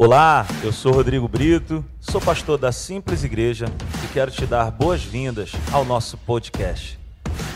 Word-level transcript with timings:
Olá, 0.00 0.46
eu 0.62 0.72
sou 0.72 0.92
Rodrigo 0.92 1.26
Brito, 1.26 1.84
sou 2.00 2.20
pastor 2.20 2.56
da 2.56 2.70
Simples 2.70 3.24
Igreja 3.24 3.66
e 4.04 4.12
quero 4.12 4.30
te 4.30 4.46
dar 4.46 4.70
boas-vindas 4.70 5.50
ao 5.72 5.84
nosso 5.84 6.16
podcast. 6.18 6.96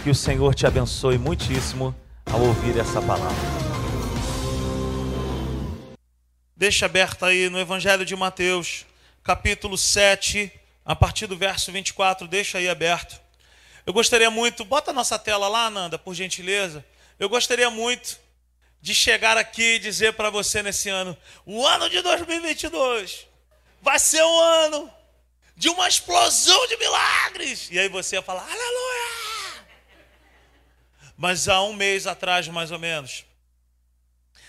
Que 0.03 0.11
o 0.11 0.15
Senhor 0.15 0.53
te 0.53 0.67
abençoe 0.67 1.19
muitíssimo 1.19 1.95
ao 2.27 2.41
ouvir 2.41 2.77
essa 2.81 3.01
palavra. 3.01 3.31
Deixa 6.57 6.87
aberto 6.87 7.25
aí 7.25 7.49
no 7.49 7.61
Evangelho 7.61 8.05
de 8.05 8.17
Mateus, 8.17 8.87
capítulo 9.23 9.79
7, 9.79 10.51
a 10.85 10.97
partir 10.97 11.29
do 11.29 11.37
verso 11.37 11.71
24, 11.71 12.27
deixa 12.27 12.59
aí 12.59 12.69
aberto. 12.69 13.21
Eu 13.87 13.93
gostaria 13.93 14.33
muito, 14.33 14.65
bota 14.65 14.91
a 14.91 14.95
nossa 14.95 15.17
tela 15.17 15.47
lá, 15.47 15.71
Nanda, 15.71 15.97
por 15.97 16.13
gentileza. 16.13 16.85
Eu 17.21 17.29
gostaria 17.29 17.71
muito 17.71 18.19
de 18.83 18.93
chegar 18.93 19.39
aqui 19.39 19.77
e 19.77 19.79
dizer 19.79 20.15
para 20.15 20.29
você 20.29 20.61
nesse 20.61 20.89
ano: 20.91 21.17
o 21.47 21.65
ano 21.65 21.89
de 21.89 22.03
2022 22.03 23.29
vai 23.81 23.99
ser 23.99 24.23
um 24.25 24.41
ano 24.41 24.93
de 25.57 25.69
uma 25.69 25.89
explosão 25.89 26.67
de 26.67 26.77
milagres. 26.77 27.71
E 27.71 27.79
aí 27.79 27.89
você 27.89 28.17
ia 28.17 28.23
falar: 28.23 28.43
aleluia! 28.43 29.67
Mas 31.17 31.49
há 31.49 31.63
um 31.63 31.73
mês 31.73 32.09
atrás, 32.09 32.49
mais 32.49 32.73
ou 32.73 32.81
menos, 32.81 33.25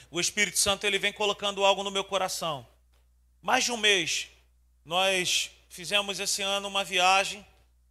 o 0.10 0.20
Espírito 0.20 0.58
Santo 0.58 0.88
ele 0.88 0.98
vem 0.98 1.14
colocando 1.14 1.64
algo 1.64 1.84
no 1.84 1.92
meu 1.92 2.04
coração. 2.04 2.66
Mais 3.40 3.66
de 3.66 3.72
um 3.72 3.78
mês, 3.78 4.30
nós 4.84 5.52
fizemos 5.70 6.20
esse 6.20 6.42
ano 6.42 6.68
uma 6.68 6.84
viagem 6.84 7.46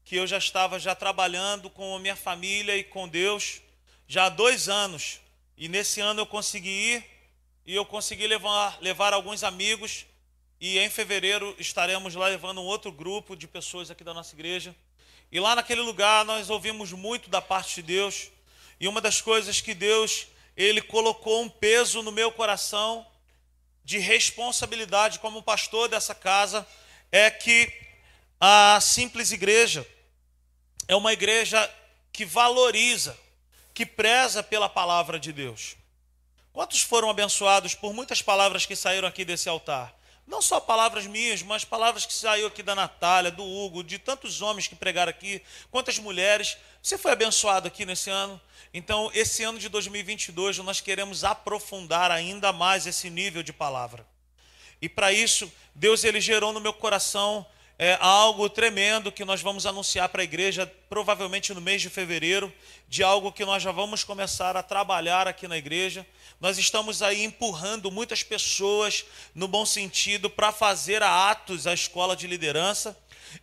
que 0.05 0.17
eu 0.17 0.27
já 0.27 0.39
estava 0.39 0.81
já 0.81 0.95
trabalhando 0.97 1.71
com 1.71 1.95
a 1.95 2.01
minha 2.01 2.17
família 2.17 2.77
e 2.77 2.83
com 2.83 3.09
Deus 3.09 3.61
já 4.09 4.25
há 4.25 4.29
dois 4.29 4.69
anos 4.69 5.22
e 5.63 5.69
nesse 5.69 6.01
ano 6.01 6.23
eu 6.23 6.27
consegui 6.27 6.69
ir 6.69 7.05
e 7.65 7.73
eu 7.73 7.87
consegui 7.87 8.27
levar, 8.27 8.79
levar 8.81 9.13
alguns 9.13 9.45
amigos. 9.45 10.05
E 10.61 10.77
em 10.77 10.91
fevereiro 10.91 11.55
estaremos 11.57 12.17
lá 12.17 12.27
levando 12.27 12.61
um 12.61 12.65
outro 12.65 12.91
grupo 12.91 13.37
de 13.37 13.47
pessoas 13.47 13.89
aqui 13.89 14.03
da 14.03 14.13
nossa 14.13 14.35
igreja. 14.35 14.75
E 15.31 15.39
lá 15.39 15.55
naquele 15.55 15.81
lugar 15.81 16.25
nós 16.25 16.51
ouvimos 16.51 16.91
muito 16.91 17.31
da 17.31 17.41
parte 17.41 17.77
de 17.77 17.83
Deus. 17.83 18.29
E 18.81 18.89
uma 18.89 19.01
das 19.01 19.21
coisas 19.21 19.61
que 19.61 19.73
Deus, 19.73 20.27
ele 20.57 20.83
colocou 20.83 21.43
um 21.43 21.49
peso 21.49 22.03
no 22.03 22.11
meu 22.11 22.33
coração 22.33 23.07
de 23.85 23.99
responsabilidade 23.99 25.21
como 25.21 25.45
pastor 25.45 25.89
dessa 25.89 26.13
casa 26.13 26.67
é 27.13 27.31
que 27.31 27.73
a 28.41 28.81
simples 28.81 29.31
igreja 29.31 29.87
é 30.89 30.97
uma 30.97 31.13
igreja 31.13 31.73
que 32.13 32.25
valoriza 32.25 33.17
que 33.75 33.87
preza 33.87 34.43
pela 34.43 34.69
palavra 34.69 35.19
de 35.19 35.33
Deus. 35.33 35.77
Quantos 36.53 36.83
foram 36.83 37.09
abençoados 37.09 37.75
por 37.75 37.95
muitas 37.95 38.21
palavras 38.21 38.67
que 38.67 38.77
saíram 38.77 39.09
aqui 39.09 39.25
desse 39.25 39.49
altar? 39.49 39.95
Não 40.27 40.41
só 40.41 40.61
palavras 40.61 41.07
minhas, 41.07 41.43
mas 41.43 41.65
palavras 41.65 42.07
que 42.07 42.13
saíram 42.13 42.49
aqui 42.49 42.63
da 42.63 42.75
Natália, 42.75 43.31
do 43.31 43.45
Hugo, 43.45 43.83
de 43.83 43.99
tantos 43.99 44.41
homens 44.41 44.69
que 44.69 44.75
pregaram 44.75 45.11
aqui, 45.11 45.43
quantas 45.71 45.99
mulheres. 45.99 46.57
Você 46.83 46.97
foi 46.97 47.13
abençoado 47.13 47.67
aqui 47.67 47.85
nesse 47.85 48.09
ano? 48.09 48.41
Então, 48.73 49.11
esse 49.15 49.43
ano 49.43 49.59
de 49.59 49.69
2022, 49.69 50.59
nós 50.59 50.81
queremos 50.81 51.25
aprofundar 51.25 52.11
ainda 52.11 52.53
mais 52.53 52.87
esse 52.87 53.11
nível 53.11 53.43
de 53.43 53.53
palavra. 53.53 54.07
E 54.81 54.89
para 54.89 55.13
isso, 55.13 55.53
Deus 55.75 56.05
ele 56.05 56.21
gerou 56.21 56.53
no 56.53 56.61
meu 56.61 56.73
coração 56.73 57.47
é 57.79 57.97
algo 58.01 58.49
tremendo 58.49 59.11
que 59.11 59.25
nós 59.25 59.41
vamos 59.41 59.67
anunciar 59.67 60.09
para 60.09 60.23
a 60.23 60.25
igreja, 60.25 60.71
provavelmente 60.89 61.53
no 61.53 61.61
mês 61.61 61.83
de 61.83 61.91
fevereiro, 61.91 62.53
de 62.89 63.03
algo 63.03 63.33
que 63.33 63.45
nós 63.45 63.63
já 63.63 63.73
vamos 63.73 64.05
começar 64.05 64.57
a 64.57 64.63
trabalhar 64.63 65.27
aqui 65.27 65.49
na 65.49 65.57
igreja. 65.57 66.07
Nós 66.41 66.59
estamos 66.59 67.03
aí 67.03 67.25
empurrando 67.25 67.91
muitas 67.91 68.23
pessoas, 68.23 69.05
no 69.35 69.49
bom 69.49 69.65
sentido, 69.65 70.29
para 70.29 70.53
fazer 70.53 71.03
a 71.03 71.31
Atos, 71.31 71.67
a 71.67 71.75
escola 71.75 72.15
de 72.15 72.27
liderança. 72.27 72.97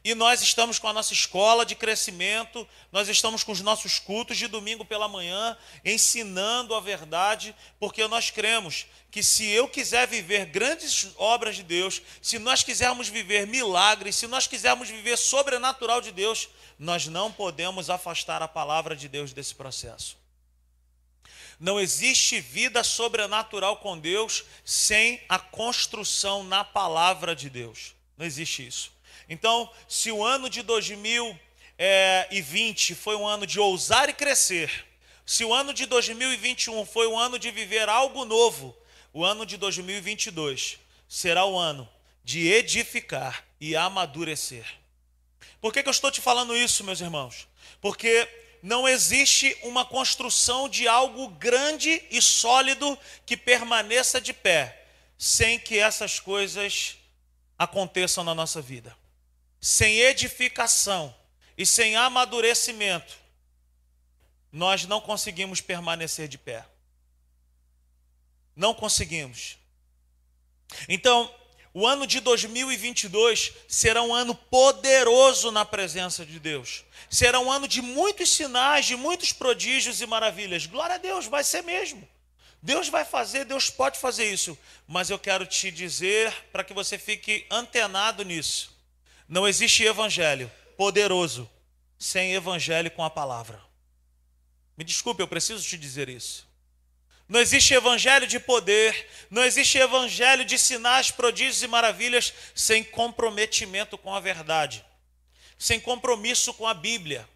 E 0.04 0.14
nós 0.16 0.42
estamos 0.42 0.80
com 0.80 0.88
a 0.88 0.94
nossa 0.94 1.14
escola 1.14 1.66
de 1.66 1.76
crescimento, 1.76 2.68
nós 2.92 3.08
estamos 3.08 3.44
com 3.44 3.52
os 3.52 3.62
nossos 3.62 4.00
cultos 4.00 4.38
de 4.38 4.48
domingo 4.48 4.86
pela 4.86 5.08
manhã, 5.08 5.58
ensinando 5.84 6.76
a 6.76 6.80
verdade, 6.80 7.56
porque 7.80 8.08
nós 8.08 8.30
cremos 8.30 8.86
que 9.12 9.24
se 9.24 9.48
eu 9.48 9.68
quiser 9.68 10.08
viver 10.08 10.46
grandes 10.46 11.10
obras 11.18 11.56
de 11.56 11.64
Deus, 11.64 12.02
se 12.22 12.38
nós 12.38 12.64
quisermos 12.64 13.08
viver 13.08 13.48
milagres, 13.48 14.16
se 14.16 14.28
nós 14.28 14.48
quisermos 14.48 14.90
viver 14.90 15.18
sobrenatural 15.18 16.02
de 16.02 16.12
Deus, 16.12 16.50
nós 16.78 17.08
não 17.08 17.32
podemos 17.32 17.90
afastar 17.90 18.42
a 18.42 18.48
palavra 18.48 18.96
de 18.96 19.08
Deus 19.08 19.34
desse 19.34 19.56
processo. 19.56 20.18
Não 21.60 21.78
existe 21.78 22.40
vida 22.40 22.84
sobrenatural 22.86 23.78
com 23.78 24.00
Deus 24.00 24.46
sem 24.64 25.22
a 25.28 25.38
construção 25.38 26.44
na 26.44 26.64
palavra 26.64 27.36
de 27.36 27.50
Deus. 27.50 27.94
Não 28.18 28.26
existe 28.26 28.66
isso. 28.66 28.92
Então, 29.30 29.72
se 29.88 30.12
o 30.12 30.26
ano 30.26 30.50
de 30.50 30.64
2020 30.64 32.96
foi 32.96 33.16
um 33.16 33.28
ano 33.28 33.46
de 33.46 33.60
ousar 33.60 34.10
e 34.10 34.14
crescer, 34.14 34.88
se 35.26 35.46
o 35.46 35.54
ano 35.54 35.74
de 35.74 35.86
2021 35.86 36.86
foi 36.88 37.08
um 37.08 37.18
ano 37.18 37.38
de 37.38 37.52
viver 37.52 37.88
algo 37.88 38.26
novo, 38.26 38.76
o 39.14 39.24
ano 39.24 39.46
de 39.46 39.56
2022 39.58 40.80
será 41.08 41.46
o 41.46 41.58
ano 41.58 41.88
de 42.24 42.48
edificar 42.48 43.46
e 43.62 43.76
amadurecer. 43.76 44.66
Por 45.62 45.72
que, 45.72 45.84
que 45.84 45.90
eu 45.90 45.92
estou 45.92 46.10
te 46.10 46.22
falando 46.22 46.56
isso, 46.56 46.84
meus 46.84 47.00
irmãos? 47.00 47.48
Porque 47.80 48.28
não 48.64 48.88
existe 48.88 49.56
uma 49.64 49.86
construção 49.86 50.68
de 50.68 50.88
algo 50.88 51.28
grande 51.30 52.04
e 52.10 52.20
sólido 52.22 52.98
que 53.26 53.38
permaneça 53.38 54.20
de 54.20 54.34
pé 54.34 54.88
sem 55.18 55.60
que 55.60 55.78
essas 55.78 56.20
coisas 56.20 56.98
aconteçam 57.58 58.24
na 58.24 58.34
nossa 58.34 58.62
vida. 58.62 58.96
Sem 59.62 60.00
edificação 60.00 61.14
e 61.58 61.66
sem 61.66 61.96
amadurecimento, 61.96 63.18
nós 64.52 64.86
não 64.86 65.02
conseguimos 65.02 65.62
permanecer 65.62 66.28
de 66.28 66.38
pé. 66.38 66.66
Não 68.56 68.74
conseguimos. 68.74 69.58
Então, 70.88 71.34
o 71.74 71.86
ano 71.86 72.08
de 72.08 72.20
2022 72.20 73.54
será 73.68 74.02
um 74.02 74.14
ano 74.14 74.34
poderoso 74.34 75.52
na 75.52 75.64
presença 75.64 76.26
de 76.26 76.40
Deus. 76.40 76.84
Será 77.10 77.40
um 77.40 77.52
ano 77.52 77.68
de 77.68 77.82
muitos 77.82 78.32
sinais, 78.32 78.86
de 78.86 78.96
muitos 78.96 79.32
prodígios 79.32 80.02
e 80.02 80.08
maravilhas. 80.08 80.66
Glória 80.66 80.96
a 80.96 81.00
Deus, 81.00 81.26
vai 81.26 81.44
ser 81.44 81.62
mesmo. 81.64 82.08
Deus 82.62 82.90
vai 82.90 83.06
fazer, 83.06 83.46
Deus 83.46 83.70
pode 83.70 84.00
fazer 84.00 84.32
isso. 84.32 84.58
Mas 84.88 85.10
eu 85.10 85.20
quero 85.20 85.46
te 85.46 85.70
dizer 85.72 86.34
para 86.52 86.64
que 86.64 86.74
você 86.74 86.98
fique 86.98 87.46
antenado 87.50 88.24
nisso. 88.24 88.79
Não 89.30 89.48
existe 89.48 89.84
evangelho 89.84 90.52
poderoso 90.76 91.48
sem 92.00 92.34
evangelho 92.34 92.90
com 92.90 93.04
a 93.04 93.12
palavra. 93.12 93.62
Me 94.76 94.84
desculpe, 94.84 95.22
eu 95.22 95.28
preciso 95.28 95.64
te 95.64 95.78
dizer 95.78 96.10
isso. 96.10 96.48
Não 97.28 97.40
existe 97.40 97.76
evangelho 97.76 98.26
de 98.26 98.40
poder, 98.40 99.08
não 99.30 99.44
existe 99.44 99.78
evangelho 99.78 100.44
de 100.44 100.58
sinais, 100.58 101.12
prodígios 101.12 101.62
e 101.62 101.68
maravilhas 101.68 102.34
sem 102.56 102.84
comprometimento 102.84 104.00
com 104.00 104.16
a 104.16 104.20
verdade, 104.20 104.84
sem 105.60 105.80
compromisso 105.80 106.52
com 106.56 106.66
a 106.66 106.74
Bíblia, 106.74 107.30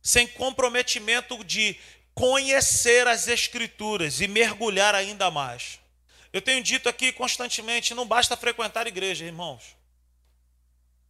sem 0.00 0.28
comprometimento 0.28 1.42
de 1.42 1.76
conhecer 2.14 3.08
as 3.08 3.26
Escrituras 3.26 4.20
e 4.20 4.28
mergulhar 4.28 4.94
ainda 4.94 5.28
mais. 5.28 5.80
Eu 6.32 6.40
tenho 6.40 6.62
dito 6.62 6.88
aqui 6.88 7.10
constantemente: 7.10 7.94
não 7.94 8.06
basta 8.06 8.36
frequentar 8.36 8.86
igreja, 8.86 9.24
irmãos. 9.24 9.74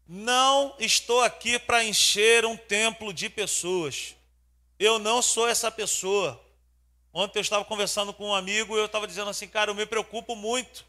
Não 0.08 0.74
estou 0.78 1.22
aqui 1.22 1.58
para 1.58 1.84
encher 1.84 2.44
um 2.44 2.56
templo 2.56 3.12
de 3.12 3.28
pessoas. 3.28 4.14
Eu 4.78 4.98
não 4.98 5.20
sou 5.20 5.48
essa 5.48 5.70
pessoa. 5.70 6.40
Ontem 7.12 7.38
eu 7.38 7.42
estava 7.42 7.64
conversando 7.64 8.12
com 8.12 8.28
um 8.28 8.34
amigo 8.34 8.76
e 8.76 8.80
eu 8.80 8.86
estava 8.86 9.06
dizendo 9.06 9.30
assim, 9.30 9.48
cara, 9.48 9.70
eu 9.70 9.74
me 9.74 9.86
preocupo 9.86 10.36
muito. 10.36 10.84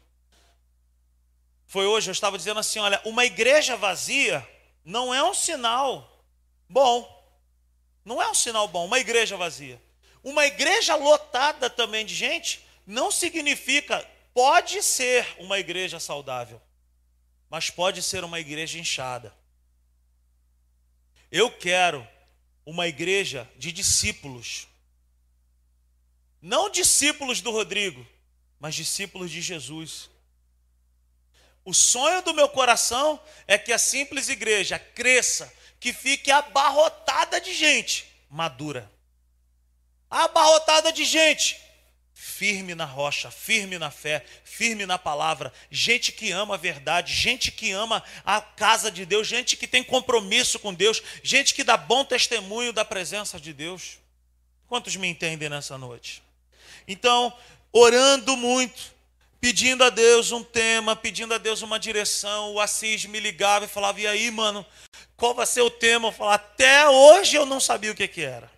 Foi 1.66 1.86
hoje, 1.86 2.08
eu 2.08 2.12
estava 2.12 2.38
dizendo 2.38 2.60
assim: 2.60 2.78
olha, 2.78 3.00
uma 3.04 3.24
igreja 3.24 3.76
vazia 3.76 4.46
não 4.84 5.12
é 5.12 5.22
um 5.22 5.34
sinal 5.34 6.24
bom. 6.68 7.16
Não 8.04 8.22
é 8.22 8.30
um 8.30 8.34
sinal 8.34 8.66
bom, 8.68 8.86
uma 8.86 8.98
igreja 8.98 9.36
vazia. 9.36 9.82
Uma 10.22 10.46
igreja 10.46 10.94
lotada 10.96 11.68
também 11.68 12.06
de 12.06 12.14
gente 12.14 12.64
não 12.86 13.10
significa, 13.10 14.02
pode 14.32 14.82
ser 14.82 15.26
uma 15.38 15.58
igreja 15.58 16.00
saudável, 16.00 16.60
mas 17.50 17.70
pode 17.70 18.02
ser 18.02 18.24
uma 18.24 18.40
igreja 18.40 18.78
inchada. 18.78 19.34
Eu 21.30 21.50
quero 21.50 22.06
uma 22.64 22.86
igreja 22.86 23.48
de 23.56 23.72
discípulos 23.72 24.68
não 26.40 26.70
discípulos 26.70 27.40
do 27.40 27.50
Rodrigo, 27.50 28.06
mas 28.60 28.74
discípulos 28.74 29.30
de 29.30 29.40
Jesus. 29.40 30.08
O 31.64 31.74
sonho 31.74 32.22
do 32.22 32.32
meu 32.32 32.48
coração 32.48 33.20
é 33.46 33.58
que 33.58 33.72
a 33.72 33.78
simples 33.78 34.28
igreja 34.28 34.78
cresça, 34.78 35.52
que 35.80 35.92
fique 35.92 36.30
abarrotada 36.30 37.40
de 37.40 37.52
gente 37.52 38.06
madura. 38.30 38.90
Abarrotada 40.10 40.92
de 40.92 41.04
gente 41.04 41.60
firme 42.20 42.74
na 42.74 42.84
rocha, 42.84 43.30
firme 43.30 43.78
na 43.78 43.92
fé, 43.92 44.24
firme 44.42 44.84
na 44.84 44.98
palavra, 44.98 45.52
gente 45.70 46.10
que 46.10 46.32
ama 46.32 46.54
a 46.54 46.58
verdade, 46.58 47.14
gente 47.14 47.52
que 47.52 47.70
ama 47.70 48.02
a 48.24 48.40
casa 48.40 48.90
de 48.90 49.06
Deus, 49.06 49.28
gente 49.28 49.56
que 49.56 49.68
tem 49.68 49.84
compromisso 49.84 50.58
com 50.58 50.74
Deus, 50.74 51.00
gente 51.22 51.54
que 51.54 51.62
dá 51.62 51.76
bom 51.76 52.04
testemunho 52.04 52.72
da 52.72 52.84
presença 52.84 53.38
de 53.38 53.52
Deus. 53.52 54.00
Quantos 54.66 54.96
me 54.96 55.06
entendem 55.06 55.48
nessa 55.48 55.78
noite? 55.78 56.20
Então, 56.88 57.32
orando 57.72 58.36
muito, 58.36 58.92
pedindo 59.40 59.84
a 59.84 59.88
Deus 59.88 60.32
um 60.32 60.42
tema, 60.42 60.96
pedindo 60.96 61.32
a 61.34 61.38
Deus 61.38 61.62
uma 61.62 61.78
direção, 61.78 62.52
o 62.54 62.60
Assis 62.60 63.04
me 63.04 63.20
ligava 63.20 63.66
e 63.66 63.68
falava: 63.68 64.00
"E 64.00 64.08
aí, 64.08 64.28
mano, 64.28 64.66
qual 65.16 65.34
vai 65.34 65.46
ser 65.46 65.60
o 65.60 65.70
tema?" 65.70 66.08
Eu 66.08 66.12
falava: 66.12 66.34
"Até 66.34 66.88
hoje 66.88 67.36
eu 67.36 67.46
não 67.46 67.60
sabia 67.60 67.92
o 67.92 67.94
que 67.94 68.08
que 68.08 68.22
era." 68.22 68.57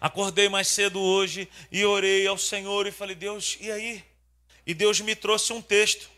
Acordei 0.00 0.48
mais 0.48 0.68
cedo 0.68 1.00
hoje 1.00 1.48
e 1.70 1.84
orei 1.84 2.26
ao 2.26 2.38
Senhor 2.38 2.86
e 2.86 2.92
falei: 2.92 3.14
Deus, 3.14 3.56
e 3.60 3.70
aí? 3.70 4.04
E 4.66 4.74
Deus 4.74 5.00
me 5.00 5.14
trouxe 5.14 5.52
um 5.52 5.62
texto 5.62 6.10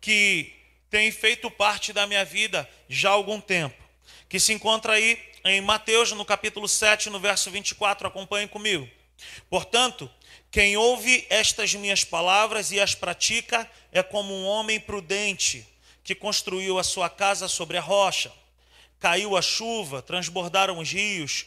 que 0.00 0.52
tem 0.90 1.10
feito 1.10 1.50
parte 1.50 1.92
da 1.92 2.06
minha 2.06 2.24
vida 2.24 2.68
já 2.88 3.10
há 3.10 3.12
algum 3.12 3.40
tempo, 3.40 3.82
que 4.28 4.40
se 4.40 4.52
encontra 4.52 4.94
aí 4.94 5.18
em 5.44 5.60
Mateus, 5.60 6.10
no 6.12 6.24
capítulo 6.24 6.68
7, 6.68 7.10
no 7.10 7.20
verso 7.20 7.50
24. 7.50 8.08
Acompanhe 8.08 8.48
comigo. 8.48 8.88
Portanto, 9.48 10.10
quem 10.50 10.76
ouve 10.76 11.26
estas 11.28 11.74
minhas 11.74 12.04
palavras 12.04 12.70
e 12.72 12.80
as 12.80 12.94
pratica 12.94 13.70
é 13.92 14.02
como 14.02 14.34
um 14.34 14.46
homem 14.46 14.80
prudente 14.80 15.66
que 16.02 16.14
construiu 16.14 16.78
a 16.78 16.84
sua 16.84 17.10
casa 17.10 17.48
sobre 17.48 17.76
a 17.76 17.80
rocha. 17.80 18.32
Caiu 18.98 19.36
a 19.36 19.42
chuva, 19.42 20.00
transbordaram 20.00 20.78
os 20.78 20.90
rios, 20.90 21.46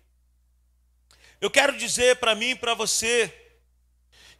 Eu 1.41 1.49
quero 1.49 1.75
dizer 1.75 2.17
para 2.17 2.35
mim 2.35 2.51
e 2.51 2.55
para 2.55 2.75
você 2.75 3.33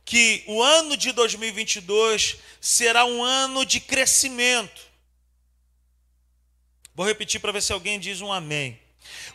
que 0.05 0.43
o 0.45 0.61
ano 0.61 0.95
de 0.95 1.11
2022 1.11 2.37
será 2.61 3.05
um 3.05 3.23
ano 3.23 3.65
de 3.65 3.79
crescimento. 3.79 4.81
Vou 6.93 7.03
repetir 7.03 7.41
para 7.41 7.51
ver 7.51 7.63
se 7.63 7.73
alguém 7.73 7.99
diz 7.99 8.21
um 8.21 8.31
amém. 8.31 8.79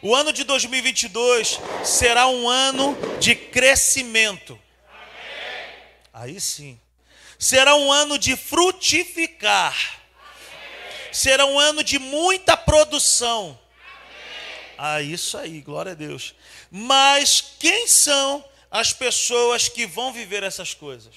O 0.00 0.14
ano 0.14 0.32
de 0.32 0.44
2022 0.44 1.58
será 1.84 2.28
um 2.28 2.48
ano 2.48 2.96
de 3.18 3.34
crescimento. 3.34 4.56
Amém. 4.88 5.74
Aí 6.12 6.40
sim. 6.40 6.80
Será 7.36 7.74
um 7.74 7.90
ano 7.90 8.16
de 8.16 8.36
frutificar. 8.36 9.76
Amém. 10.20 11.12
Será 11.12 11.46
um 11.46 11.58
ano 11.58 11.82
de 11.82 11.98
muita 11.98 12.56
produção. 12.56 13.58
Ah, 14.78 15.00
isso 15.00 15.36
aí, 15.36 15.60
glória 15.60 15.92
a 15.92 15.94
Deus. 15.94 16.34
Mas 16.70 17.40
quem 17.58 17.86
são 17.86 18.44
as 18.70 18.92
pessoas 18.92 19.68
que 19.68 19.86
vão 19.86 20.12
viver 20.12 20.42
essas 20.42 20.74
coisas? 20.74 21.14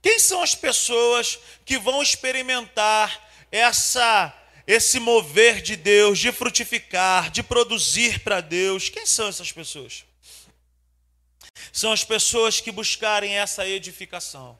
Quem 0.00 0.18
são 0.18 0.42
as 0.42 0.54
pessoas 0.54 1.38
que 1.64 1.78
vão 1.78 2.02
experimentar 2.02 3.28
essa 3.50 4.34
esse 4.66 5.00
mover 5.00 5.62
de 5.62 5.76
Deus, 5.76 6.18
de 6.18 6.30
frutificar, 6.30 7.30
de 7.30 7.42
produzir 7.42 8.20
para 8.20 8.42
Deus? 8.42 8.90
Quem 8.90 9.06
são 9.06 9.26
essas 9.26 9.50
pessoas? 9.50 10.04
São 11.72 11.90
as 11.90 12.04
pessoas 12.04 12.60
que 12.60 12.70
buscarem 12.70 13.38
essa 13.38 13.66
edificação. 13.66 14.58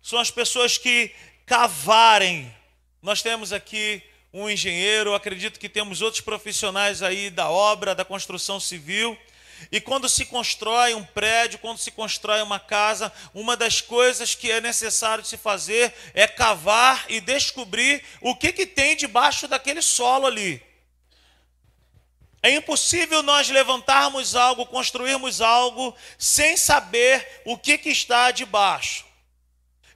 São 0.00 0.20
as 0.20 0.30
pessoas 0.30 0.78
que 0.78 1.12
cavarem. 1.44 2.54
Nós 3.02 3.20
temos 3.20 3.52
aqui 3.52 4.00
um 4.34 4.50
engenheiro, 4.50 5.14
acredito 5.14 5.60
que 5.60 5.68
temos 5.68 6.02
outros 6.02 6.20
profissionais 6.20 7.04
aí 7.04 7.30
da 7.30 7.48
obra, 7.48 7.94
da 7.94 8.04
construção 8.04 8.58
civil. 8.58 9.16
E 9.70 9.80
quando 9.80 10.08
se 10.08 10.26
constrói 10.26 10.92
um 10.92 11.04
prédio, 11.04 11.60
quando 11.60 11.78
se 11.78 11.92
constrói 11.92 12.42
uma 12.42 12.58
casa, 12.58 13.12
uma 13.32 13.56
das 13.56 13.80
coisas 13.80 14.34
que 14.34 14.50
é 14.50 14.60
necessário 14.60 15.24
se 15.24 15.36
fazer 15.36 15.94
é 16.12 16.26
cavar 16.26 17.06
e 17.08 17.20
descobrir 17.20 18.02
o 18.20 18.34
que, 18.34 18.52
que 18.52 18.66
tem 18.66 18.96
debaixo 18.96 19.46
daquele 19.46 19.80
solo 19.80 20.26
ali. 20.26 20.60
É 22.42 22.50
impossível 22.50 23.22
nós 23.22 23.48
levantarmos 23.48 24.34
algo, 24.34 24.66
construirmos 24.66 25.40
algo, 25.40 25.94
sem 26.18 26.56
saber 26.56 27.42
o 27.44 27.56
que, 27.56 27.78
que 27.78 27.88
está 27.88 28.32
debaixo. 28.32 29.06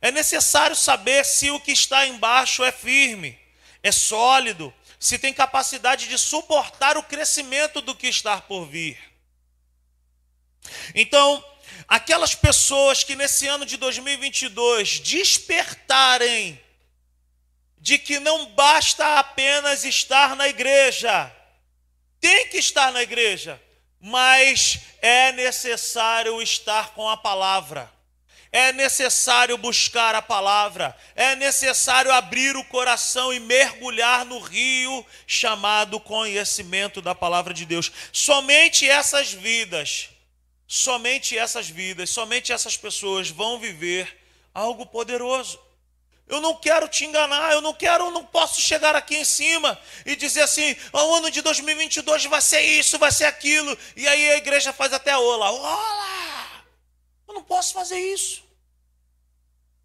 É 0.01 0.13
necessário 0.13 0.77
saber 0.77 1.25
se 1.25 1.51
o 1.51 1.59
que 1.59 1.73
está 1.73 2.07
embaixo 2.07 2.63
é 2.63 2.71
firme 2.71 3.48
é 3.83 3.93
sólido, 3.93 4.73
se 4.99 5.19
tem 5.19 5.33
capacidade 5.33 6.09
de 6.09 6.19
suportar 6.19 6.97
o 6.97 7.03
crescimento 7.03 7.81
do 7.81 7.95
que 7.95 8.09
está 8.09 8.41
por 8.41 8.67
vir. 8.67 8.99
Então, 10.95 11.43
aquelas 11.87 12.35
pessoas 12.35 13.05
que 13.05 13.15
nesse 13.15 13.47
ano 13.47 13.65
de 13.65 13.77
2022 13.77 15.01
despertarem 15.01 16.61
de 17.79 17.99
que 17.99 18.19
não 18.19 18.47
basta 18.47 19.19
apenas 19.19 19.85
estar 19.85 20.35
na 20.35 20.49
igreja, 20.49 21.33
tem 22.21 22.49
que 22.49 22.59
estar 22.59 22.93
na 22.93 23.03
igreja, 23.03 23.63
mas 24.01 24.81
é 25.01 25.33
necessário 25.33 26.43
estar 26.43 26.91
com 26.95 27.09
a 27.09 27.17
palavra. 27.17 27.98
É 28.51 28.73
necessário 28.73 29.59
buscar 29.59 30.15
a 30.15 30.23
palavra, 30.23 30.97
é 31.15 31.37
necessário 31.37 32.11
abrir 32.11 32.57
o 32.57 32.65
coração 32.65 33.33
e 33.33 33.39
mergulhar 33.39 34.25
no 34.25 34.39
rio 34.39 35.05
chamado 35.27 36.01
conhecimento 36.01 37.03
da 37.03 37.15
palavra 37.15 37.53
de 37.53 37.67
Deus. 37.67 37.93
Somente 38.11 38.89
essas 38.89 39.33
vidas, 39.33 40.09
somente 40.67 41.37
essas 41.37 41.69
vidas, 41.69 42.09
somente 42.09 42.51
essas 42.51 42.77
pessoas 42.77 43.29
vão 43.29 43.59
viver 43.59 44.19
algo 44.55 44.87
poderoso. 44.87 45.61
Eu 46.27 46.41
não 46.41 46.55
quero 46.55 46.87
te 46.89 47.05
enganar, 47.05 47.53
eu 47.53 47.63
não 47.63 47.73
quero, 47.73 48.05
eu 48.05 48.11
não 48.11 48.25
posso 48.25 48.61
chegar 48.61 48.95
aqui 48.95 49.17
em 49.17 49.25
cima 49.25 49.79
e 50.05 50.15
dizer 50.15 50.43
assim: 50.43 50.77
o 50.93 51.15
ano 51.15 51.31
de 51.31 51.41
2022 51.41 52.27
vai 52.27 52.43
ser 52.43 52.61
isso, 52.61 52.99
vai 52.99 53.11
ser 53.11 53.25
aquilo, 53.25 53.77
e 53.97 54.07
aí 54.07 54.31
a 54.31 54.37
igreja 54.37 54.73
faz 54.73 54.93
até 54.93 55.17
ola. 55.17 55.51
Ola! 55.51 56.28
Eu 57.29 57.35
não 57.35 57.45
posso 57.45 57.75
fazer 57.75 57.99
isso. 57.99 58.43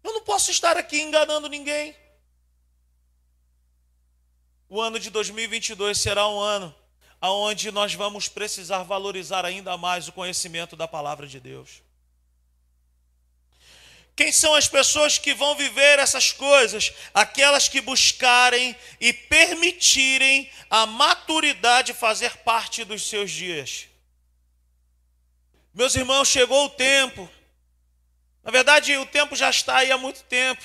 Eu 0.02 0.12
não 0.12 0.22
posso 0.22 0.50
estar 0.50 0.76
aqui 0.76 1.00
enganando 1.00 1.48
ninguém. 1.48 1.94
O 4.68 4.80
ano 4.80 4.98
de 4.98 5.10
2022 5.10 5.98
será 5.98 6.26
um 6.26 6.40
ano 6.40 6.74
onde 7.30 7.70
nós 7.70 7.94
vamos 7.94 8.28
precisar 8.28 8.82
valorizar 8.82 9.44
ainda 9.44 9.76
mais 9.78 10.08
o 10.08 10.12
conhecimento 10.12 10.76
da 10.76 10.86
palavra 10.86 11.26
de 11.26 11.40
Deus. 11.40 11.82
Quem 14.16 14.30
são 14.30 14.54
as 14.54 14.68
pessoas 14.68 15.18
que 15.18 15.34
vão 15.34 15.56
viver 15.56 15.98
essas 15.98 16.30
coisas? 16.30 16.92
Aquelas 17.12 17.68
que 17.68 17.80
buscarem 17.80 18.76
e 19.00 19.12
permitirem 19.12 20.50
a 20.70 20.86
maturidade 20.86 21.92
fazer 21.92 22.36
parte 22.38 22.84
dos 22.84 23.08
seus 23.08 23.30
dias. 23.30 23.88
Meus 25.72 25.96
irmãos, 25.96 26.28
chegou 26.28 26.66
o 26.66 26.70
tempo. 26.70 27.28
Na 28.44 28.50
verdade, 28.50 28.94
o 28.98 29.06
tempo 29.06 29.34
já 29.34 29.48
está 29.48 29.78
aí 29.78 29.90
há 29.90 29.96
muito 29.96 30.22
tempo. 30.24 30.62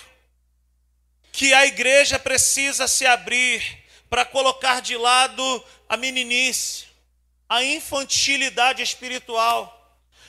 Que 1.32 1.54
a 1.54 1.66
igreja 1.66 2.20
precisa 2.20 2.88
se 2.88 3.06
abrir 3.06 3.86
para 4.10 4.26
colocar 4.26 4.82
de 4.82 4.98
lado 4.98 5.66
a 5.88 5.96
meninice, 5.96 6.88
a 7.48 7.64
infantilidade 7.64 8.84
espiritual. 8.84 9.78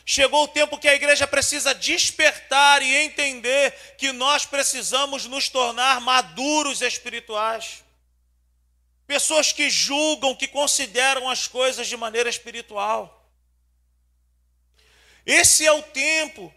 Chegou 0.07 0.45
o 0.45 0.49
tempo 0.49 0.78
que 0.78 0.88
a 0.88 0.95
igreja 0.95 1.26
precisa 1.26 1.75
despertar 1.75 2.83
e 2.83 2.97
entender 2.97 3.97
que 3.99 4.12
nós 4.12 4.47
precisamos 4.47 5.26
nos 5.26 5.49
tornar 5.49 6.00
maduros 6.00 6.83
espirituais. 6.83 7.83
Pessoas 9.07 9.52
que 9.52 9.69
julgam, 9.69 10.37
que 10.37 10.47
consideram 10.47 11.28
as 11.28 11.49
coisas 11.49 11.88
de 11.88 11.97
maneira 11.97 12.30
espiritual. 12.30 13.28
Esse 15.26 15.66
é 15.66 15.73
o 15.73 15.83
tempo 15.83 16.54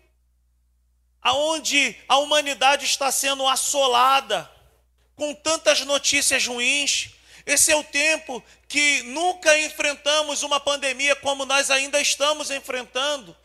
aonde 1.23 1.95
a 2.07 2.17
humanidade 2.17 2.85
está 2.85 3.11
sendo 3.11 3.47
assolada 3.47 4.51
com 5.15 5.33
tantas 5.33 5.81
notícias 5.81 6.45
ruins. 6.45 7.11
Esse 7.45 7.71
é 7.71 7.75
o 7.75 7.83
tempo 7.83 8.43
que 8.67 9.03
nunca 9.03 9.57
enfrentamos 9.59 10.43
uma 10.43 10.59
pandemia 10.59 11.15
como 11.15 11.45
nós 11.45 11.71
ainda 11.71 12.01
estamos 12.01 12.51
enfrentando. 12.51 13.35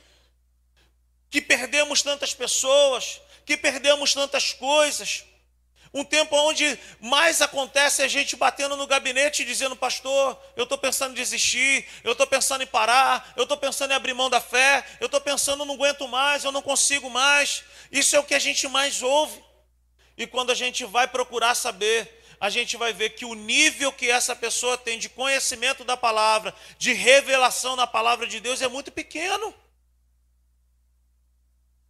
que 1.30 1.42
perdemos 1.42 2.02
tantas 2.02 2.32
pessoas, 2.32 3.20
que 3.44 3.54
perdemos 3.54 4.14
tantas 4.14 4.54
coisas. 4.54 5.24
Um 5.92 6.04
tempo 6.04 6.36
onde 6.36 6.78
mais 7.00 7.40
acontece 7.40 8.02
é 8.02 8.04
a 8.04 8.08
gente 8.08 8.36
batendo 8.36 8.76
no 8.76 8.86
gabinete 8.86 9.44
dizendo, 9.44 9.74
pastor, 9.74 10.38
eu 10.54 10.64
estou 10.64 10.76
pensando 10.76 11.12
em 11.12 11.14
desistir, 11.14 11.86
eu 12.04 12.12
estou 12.12 12.26
pensando 12.26 12.62
em 12.62 12.66
parar, 12.66 13.32
eu 13.36 13.44
estou 13.44 13.56
pensando 13.56 13.92
em 13.92 13.94
abrir 13.94 14.12
mão 14.12 14.28
da 14.28 14.40
fé, 14.40 14.84
eu 15.00 15.06
estou 15.06 15.20
pensando, 15.20 15.64
não 15.64 15.74
aguento 15.74 16.06
mais, 16.06 16.44
eu 16.44 16.52
não 16.52 16.60
consigo 16.60 17.08
mais. 17.08 17.64
Isso 17.90 18.14
é 18.14 18.18
o 18.18 18.24
que 18.24 18.34
a 18.34 18.38
gente 18.38 18.68
mais 18.68 19.02
ouve. 19.02 19.42
E 20.16 20.26
quando 20.26 20.50
a 20.50 20.54
gente 20.54 20.84
vai 20.84 21.08
procurar 21.08 21.54
saber, 21.54 22.22
a 22.40 22.50
gente 22.50 22.76
vai 22.76 22.92
ver 22.92 23.10
que 23.10 23.24
o 23.24 23.34
nível 23.34 23.90
que 23.92 24.10
essa 24.10 24.36
pessoa 24.36 24.76
tem 24.76 24.98
de 24.98 25.08
conhecimento 25.08 25.84
da 25.84 25.96
palavra, 25.96 26.54
de 26.78 26.92
revelação 26.92 27.76
na 27.76 27.86
palavra 27.86 28.26
de 28.26 28.40
Deus 28.40 28.60
é 28.60 28.68
muito 28.68 28.92
pequeno. 28.92 29.54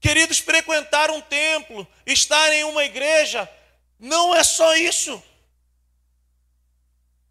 Queridos, 0.01 0.39
frequentar 0.39 1.11
um 1.11 1.21
templo, 1.21 1.87
estar 2.07 2.53
em 2.53 2.65
uma 2.65 2.85
igreja, 2.85 3.51
não 3.99 4.35
é 4.35 4.45
só 4.45 4.77
isso. 4.77 5.23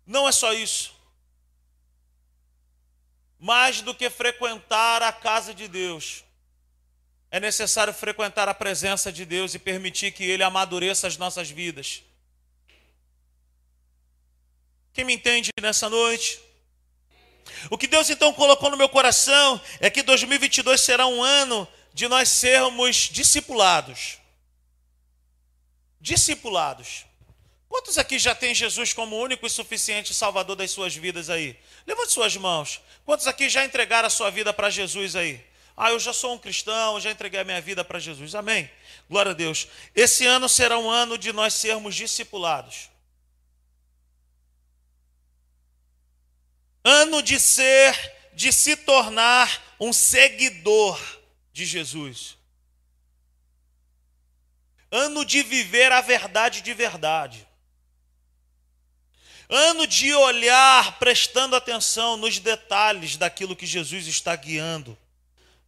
Não 0.05 0.27
é 0.27 0.31
só 0.31 0.53
isso. 0.53 0.95
Mais 3.39 3.81
do 3.81 3.93
que 3.93 4.09
frequentar 4.09 5.01
a 5.01 5.12
casa 5.12 5.53
de 5.53 5.67
Deus, 5.67 6.24
é 7.29 7.39
necessário 7.39 7.93
frequentar 7.93 8.50
a 8.50 8.53
presença 8.53 9.12
de 9.12 9.25
Deus 9.25 9.53
e 9.53 9.59
permitir 9.59 10.12
que 10.12 10.24
Ele 10.24 10.43
amadureça 10.43 11.07
as 11.07 11.17
nossas 11.17 11.50
vidas. 11.50 12.03
Quem 14.93 15.05
me 15.05 15.13
entende 15.13 15.51
nessa 15.62 15.89
noite? 15.89 16.41
O 17.69 17.77
que 17.77 17.88
Deus 17.88 18.09
então 18.09 18.33
colocou 18.33 18.69
no 18.69 18.77
meu 18.77 18.89
coração 18.89 19.62
é 19.79 19.89
que 19.89 20.01
2022 20.01 20.81
será 20.81 21.05
um 21.05 21.24
ano 21.24 21.67
de 21.93 22.07
nós 22.07 22.29
sermos 22.29 22.95
discipulados 23.12 24.16
discipulados. 26.00 27.06
Quantos 27.68 27.98
aqui 27.98 28.18
já 28.18 28.34
têm 28.34 28.56
Jesus 28.56 28.94
como 28.94 29.20
único 29.20 29.46
e 29.46 29.50
suficiente 29.50 30.13
Salvador 30.13 30.56
das 30.56 30.72
suas 30.72 30.96
vidas 30.96 31.30
aí? 31.30 31.58
Levante 31.86 32.13
suas 32.13 32.36
mãos. 32.38 32.82
Quantos 33.06 33.27
aqui 33.27 33.50
já 33.50 33.66
entregaram 33.66 34.08
a 34.08 34.10
sua 34.10 34.30
vida 34.30 34.54
para 34.54 34.70
Jesus 34.70 35.16
aí? 35.16 35.44
Ah, 35.75 35.92
eu 35.92 36.00
já 36.00 36.13
sou 36.13 36.34
um 36.34 36.39
cristão, 36.39 37.00
já 37.00 37.12
entreguei 37.12 37.39
a 37.39 37.44
minha 37.44 37.62
vida 37.62 37.84
para 37.84 38.00
Jesus. 38.00 38.34
Amém. 38.34 38.70
Glória 39.10 39.32
a 39.32 39.36
Deus. 39.36 39.68
Esse 39.94 40.25
ano 40.25 40.50
será 40.50 40.80
um 40.80 40.89
ano 40.89 41.18
de 41.18 41.32
nós 41.32 41.54
sermos 41.54 41.94
discipulados. 41.94 42.89
Ano 46.84 47.22
de 47.22 47.39
ser, 47.39 48.16
de 48.34 48.51
se 48.51 48.75
tornar 48.77 49.75
um 49.80 49.92
seguidor 49.92 51.00
de 51.51 51.66
Jesus 51.66 52.37
ano 54.91 55.25
de 55.25 55.44
viver 55.44 55.91
a 55.91 56.01
verdade 56.01 56.62
de 56.62 56.74
verdade, 56.74 57.48
ano 59.50 59.88
de 59.88 60.13
olhar 60.13 61.00
prestando 61.00 61.56
atenção 61.56 62.17
nos 62.17 62.39
detalhes 62.39 63.17
daquilo 63.17 63.56
que 63.56 63.65
Jesus 63.65 64.08
está 64.08 64.36
guiando, 64.36 64.98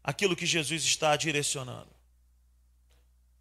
aquilo 0.03 0.35
que 0.35 0.45
Jesus 0.45 0.83
está 0.83 1.15
direcionando. 1.15 1.89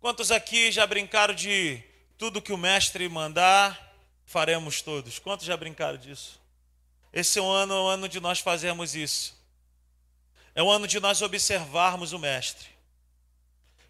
Quantos 0.00 0.30
aqui 0.30 0.70
já 0.70 0.86
brincaram 0.86 1.34
de 1.34 1.82
tudo 2.16 2.42
que 2.42 2.52
o 2.52 2.56
mestre 2.56 3.08
mandar, 3.08 3.92
faremos 4.24 4.80
todos? 4.80 5.18
Quantos 5.18 5.44
já 5.44 5.56
brincaram 5.56 5.98
disso? 5.98 6.40
Esse 7.12 7.38
é 7.38 7.42
o 7.42 7.50
ano, 7.50 7.74
é 7.74 7.80
o 7.80 7.88
ano 7.88 8.08
de 8.08 8.20
nós 8.20 8.38
fazermos 8.38 8.94
isso. 8.94 9.36
É 10.54 10.62
o 10.62 10.70
ano 10.70 10.86
de 10.86 11.00
nós 11.00 11.20
observarmos 11.20 12.12
o 12.12 12.18
mestre 12.18 12.77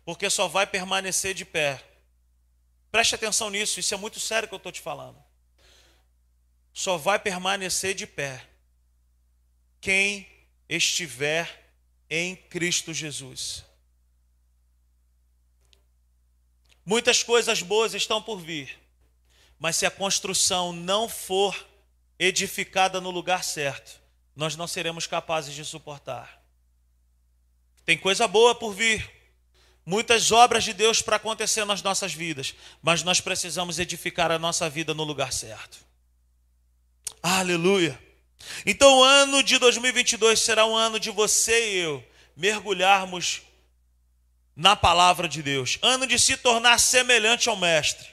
porque 0.09 0.31
só 0.31 0.49
vai 0.49 0.67
permanecer 0.67 1.35
de 1.35 1.45
pé. 1.45 1.85
Preste 2.91 3.15
atenção 3.15 3.51
nisso, 3.51 3.79
isso 3.79 3.93
é 3.93 3.97
muito 3.99 4.19
sério 4.19 4.49
que 4.49 4.55
eu 4.55 4.57
estou 4.57 4.73
te 4.73 4.81
falando. 4.81 5.23
Só 6.73 6.97
vai 6.97 7.19
permanecer 7.19 7.95
de 7.95 8.07
pé 8.07 8.49
quem 9.83 10.27
estiver 10.67 11.71
em 12.09 12.35
Cristo 12.35 12.95
Jesus. 12.95 13.67
Muitas 16.87 17.23
coisas 17.23 17.61
boas 17.61 17.93
estão 17.93 18.23
por 18.23 18.41
vir, 18.41 18.81
mas 19.59 19.77
se 19.77 19.85
a 19.85 19.91
construção 19.91 20.73
não 20.73 21.07
for 21.07 21.69
edificada 22.19 22.99
no 22.99 23.11
lugar 23.11 23.45
certo, 23.45 24.01
nós 24.35 24.57
não 24.57 24.67
seremos 24.67 25.07
capazes 25.07 25.55
de 25.55 25.67
suportar. 25.67 26.43
Tem 27.85 27.99
coisa 27.99 28.27
boa 28.27 28.55
por 28.55 28.73
vir, 28.73 29.18
muitas 29.89 30.31
obras 30.31 30.65
de 30.65 30.75
Deus 30.75 31.01
para 31.01 31.17
acontecer 31.17 31.65
nas 31.65 31.81
nossas 31.81 32.13
vidas, 32.13 32.55
mas 32.83 33.03
nós 33.03 33.23
precisamos 33.23 33.79
edificar 33.79 34.31
a 34.31 34.39
nossa 34.39 34.69
vida 34.69 34.93
no 34.93 35.03
lugar 35.03 35.33
certo. 35.33 35.79
Aleluia. 37.23 37.99
Então 38.67 38.99
o 38.99 39.03
ano 39.03 39.43
de 39.43 39.57
2022 39.57 40.41
será 40.41 40.67
um 40.67 40.77
ano 40.77 41.01
de 41.01 41.11
você 41.11 41.73
e 41.73 41.77
eu 41.79 42.05
mergulharmos 42.37 43.41
na 44.55 44.77
palavra 44.77 45.27
de 45.27 45.43
Deus, 45.43 45.79
ano 45.81 46.07
de 46.07 46.19
se 46.19 46.37
tornar 46.37 46.79
semelhante 46.79 47.49
ao 47.49 47.57
mestre. 47.57 48.07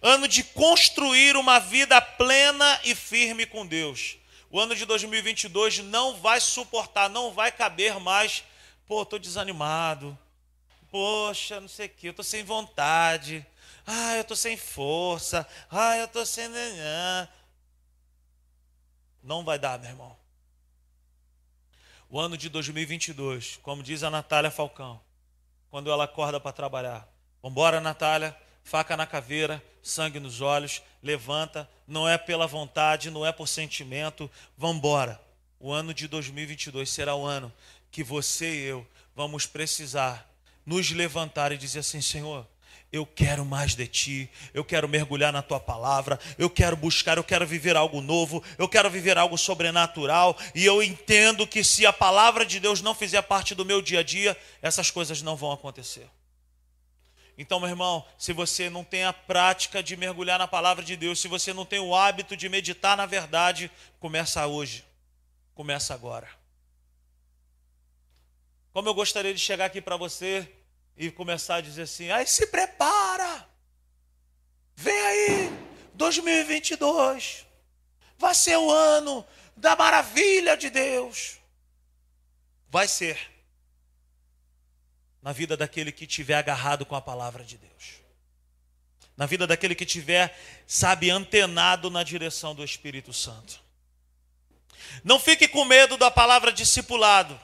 Ano 0.00 0.28
de 0.28 0.44
construir 0.44 1.36
uma 1.36 1.58
vida 1.58 2.00
plena 2.00 2.80
e 2.84 2.94
firme 2.94 3.44
com 3.44 3.66
Deus. 3.66 4.18
O 4.48 4.60
ano 4.60 4.76
de 4.76 4.84
2022 4.86 5.80
não 5.80 6.16
vai 6.16 6.40
suportar, 6.40 7.10
não 7.10 7.32
vai 7.32 7.50
caber 7.50 7.98
mais. 7.98 8.44
Pô, 8.86 9.02
estou 9.02 9.18
desanimado 9.18 10.16
Poxa, 10.90 11.60
não 11.60 11.68
sei 11.68 11.86
o 11.86 11.90
que, 11.90 12.06
eu 12.08 12.10
estou 12.10 12.24
sem 12.24 12.42
vontade. 12.42 13.46
Ah, 13.86 14.16
eu 14.16 14.22
estou 14.22 14.36
sem 14.36 14.56
força. 14.56 15.46
Ah, 15.70 15.96
eu 15.96 16.04
estou 16.04 16.26
sem. 16.26 16.48
Não 19.22 19.44
vai 19.44 19.58
dar, 19.58 19.78
meu 19.78 19.90
irmão. 19.90 20.16
O 22.08 22.18
ano 22.18 22.36
de 22.36 22.48
2022, 22.48 23.58
como 23.62 23.82
diz 23.82 24.02
a 24.02 24.10
Natália 24.10 24.50
Falcão, 24.50 25.00
quando 25.70 25.90
ela 25.90 26.04
acorda 26.04 26.40
para 26.40 26.52
trabalhar. 26.52 27.08
Vambora, 27.40 27.80
Natália, 27.80 28.36
faca 28.64 28.96
na 28.96 29.06
caveira, 29.06 29.62
sangue 29.82 30.18
nos 30.18 30.40
olhos, 30.40 30.82
levanta, 31.02 31.70
não 31.86 32.08
é 32.08 32.18
pela 32.18 32.46
vontade, 32.46 33.10
não 33.10 33.24
é 33.24 33.32
por 33.32 33.46
sentimento, 33.46 34.30
vambora. 34.56 35.20
O 35.58 35.72
ano 35.72 35.94
de 35.94 36.08
2022 36.08 36.90
será 36.90 37.14
o 37.14 37.24
ano 37.24 37.52
que 37.90 38.02
você 38.02 38.54
e 38.54 38.64
eu 38.64 38.86
vamos 39.14 39.46
precisar 39.46 40.29
nos 40.70 40.92
levantar 40.92 41.50
e 41.50 41.58
dizer 41.58 41.80
assim: 41.80 42.00
Senhor, 42.00 42.46
eu 42.92 43.04
quero 43.04 43.44
mais 43.44 43.74
de 43.74 43.88
ti, 43.88 44.30
eu 44.54 44.64
quero 44.64 44.88
mergulhar 44.88 45.32
na 45.32 45.42
tua 45.42 45.58
palavra, 45.58 46.18
eu 46.38 46.48
quero 46.48 46.76
buscar, 46.76 47.16
eu 47.16 47.24
quero 47.24 47.44
viver 47.44 47.76
algo 47.76 48.00
novo, 48.00 48.42
eu 48.56 48.68
quero 48.68 48.88
viver 48.88 49.18
algo 49.18 49.36
sobrenatural, 49.36 50.38
e 50.54 50.64
eu 50.64 50.80
entendo 50.80 51.44
que 51.44 51.64
se 51.64 51.84
a 51.84 51.92
palavra 51.92 52.46
de 52.46 52.60
Deus 52.60 52.80
não 52.80 52.94
fizer 52.94 53.20
parte 53.22 53.52
do 53.52 53.64
meu 53.64 53.82
dia 53.82 53.98
a 53.98 54.02
dia, 54.04 54.36
essas 54.62 54.92
coisas 54.92 55.20
não 55.22 55.34
vão 55.34 55.50
acontecer. 55.50 56.08
Então, 57.36 57.58
meu 57.58 57.68
irmão, 57.68 58.06
se 58.16 58.32
você 58.32 58.70
não 58.70 58.84
tem 58.84 59.02
a 59.02 59.12
prática 59.12 59.82
de 59.82 59.96
mergulhar 59.96 60.38
na 60.38 60.46
palavra 60.46 60.84
de 60.84 60.96
Deus, 60.96 61.18
se 61.20 61.26
você 61.26 61.52
não 61.52 61.64
tem 61.64 61.80
o 61.80 61.96
hábito 61.96 62.36
de 62.36 62.48
meditar 62.48 62.96
na 62.96 63.06
verdade, 63.06 63.68
começa 63.98 64.46
hoje, 64.46 64.84
começa 65.52 65.94
agora. 65.94 66.28
Como 68.72 68.88
eu 68.88 68.94
gostaria 68.94 69.34
de 69.34 69.40
chegar 69.40 69.64
aqui 69.64 69.80
para 69.80 69.96
você 69.96 70.48
e 71.00 71.10
começar 71.10 71.56
a 71.56 71.60
dizer 71.62 71.82
assim: 71.82 72.10
aí 72.10 72.26
se 72.26 72.46
prepara, 72.48 73.48
vem 74.76 75.00
aí, 75.00 75.50
2022, 75.94 77.46
vai 78.18 78.34
ser 78.34 78.58
o 78.58 78.70
ano 78.70 79.26
da 79.56 79.74
maravilha 79.74 80.58
de 80.58 80.68
Deus. 80.68 81.38
Vai 82.68 82.86
ser 82.86 83.18
na 85.22 85.32
vida 85.32 85.56
daquele 85.56 85.90
que 85.90 86.06
tiver 86.06 86.34
agarrado 86.34 86.84
com 86.84 86.94
a 86.94 87.00
palavra 87.00 87.42
de 87.42 87.56
Deus. 87.56 88.02
Na 89.16 89.24
vida 89.24 89.46
daquele 89.46 89.74
que 89.74 89.86
tiver, 89.86 90.38
sabe, 90.66 91.10
antenado 91.10 91.90
na 91.90 92.02
direção 92.02 92.54
do 92.54 92.62
Espírito 92.62 93.12
Santo. 93.12 93.58
Não 95.02 95.18
fique 95.18 95.48
com 95.48 95.64
medo 95.64 95.96
da 95.96 96.10
palavra 96.10 96.52
discipulado. 96.52 97.40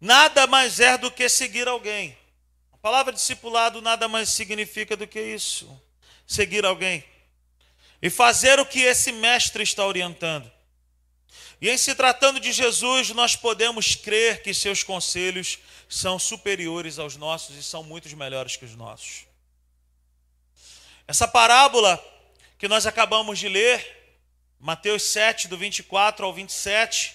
Nada 0.00 0.46
mais 0.46 0.80
é 0.80 0.96
do 0.96 1.10
que 1.10 1.28
seguir 1.28 1.68
alguém 1.68 2.21
palavra 2.82 3.12
discipulado 3.12 3.80
nada 3.80 4.08
mais 4.08 4.30
significa 4.30 4.96
do 4.96 5.06
que 5.06 5.20
isso: 5.20 5.80
seguir 6.26 6.66
alguém 6.66 7.04
e 8.02 8.10
fazer 8.10 8.58
o 8.58 8.66
que 8.66 8.80
esse 8.80 9.12
mestre 9.12 9.62
está 9.62 9.86
orientando. 9.86 10.50
E 11.60 11.70
em 11.70 11.78
se 11.78 11.94
tratando 11.94 12.40
de 12.40 12.50
Jesus, 12.50 13.10
nós 13.10 13.36
podemos 13.36 13.94
crer 13.94 14.42
que 14.42 14.52
seus 14.52 14.82
conselhos 14.82 15.60
são 15.88 16.18
superiores 16.18 16.98
aos 16.98 17.16
nossos 17.16 17.54
e 17.54 17.62
são 17.62 17.84
muito 17.84 18.14
melhores 18.16 18.56
que 18.56 18.64
os 18.64 18.74
nossos. 18.74 19.26
Essa 21.06 21.28
parábola 21.28 22.04
que 22.58 22.66
nós 22.66 22.84
acabamos 22.84 23.38
de 23.38 23.48
ler, 23.48 24.16
Mateus 24.58 25.04
7, 25.04 25.46
do 25.46 25.56
24 25.56 26.26
ao 26.26 26.34
27, 26.34 27.14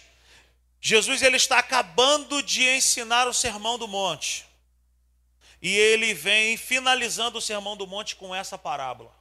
Jesus 0.80 1.22
ele 1.22 1.36
está 1.36 1.60
acabando 1.60 2.42
de 2.42 2.64
ensinar 2.64 3.28
o 3.28 3.34
Sermão 3.34 3.78
do 3.78 3.88
Monte. 3.88 4.47
E 5.62 5.76
ele 5.76 6.14
vem 6.14 6.56
finalizando 6.56 7.40
o 7.40 7.42
Sermão 7.42 7.76
do 7.76 7.88
Monte 7.88 8.16
com 8.16 8.34
essa 8.34 8.58
parábola. 8.58 9.16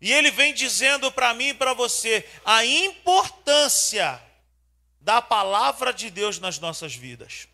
E 0.00 0.12
ele 0.12 0.30
vem 0.30 0.54
dizendo 0.54 1.12
para 1.12 1.34
mim 1.34 1.48
e 1.48 1.54
para 1.54 1.74
você 1.74 2.26
a 2.44 2.64
importância 2.64 4.22
da 5.00 5.20
palavra 5.20 5.92
de 5.92 6.10
Deus 6.10 6.38
nas 6.38 6.58
nossas 6.58 6.94
vidas. 6.94 7.48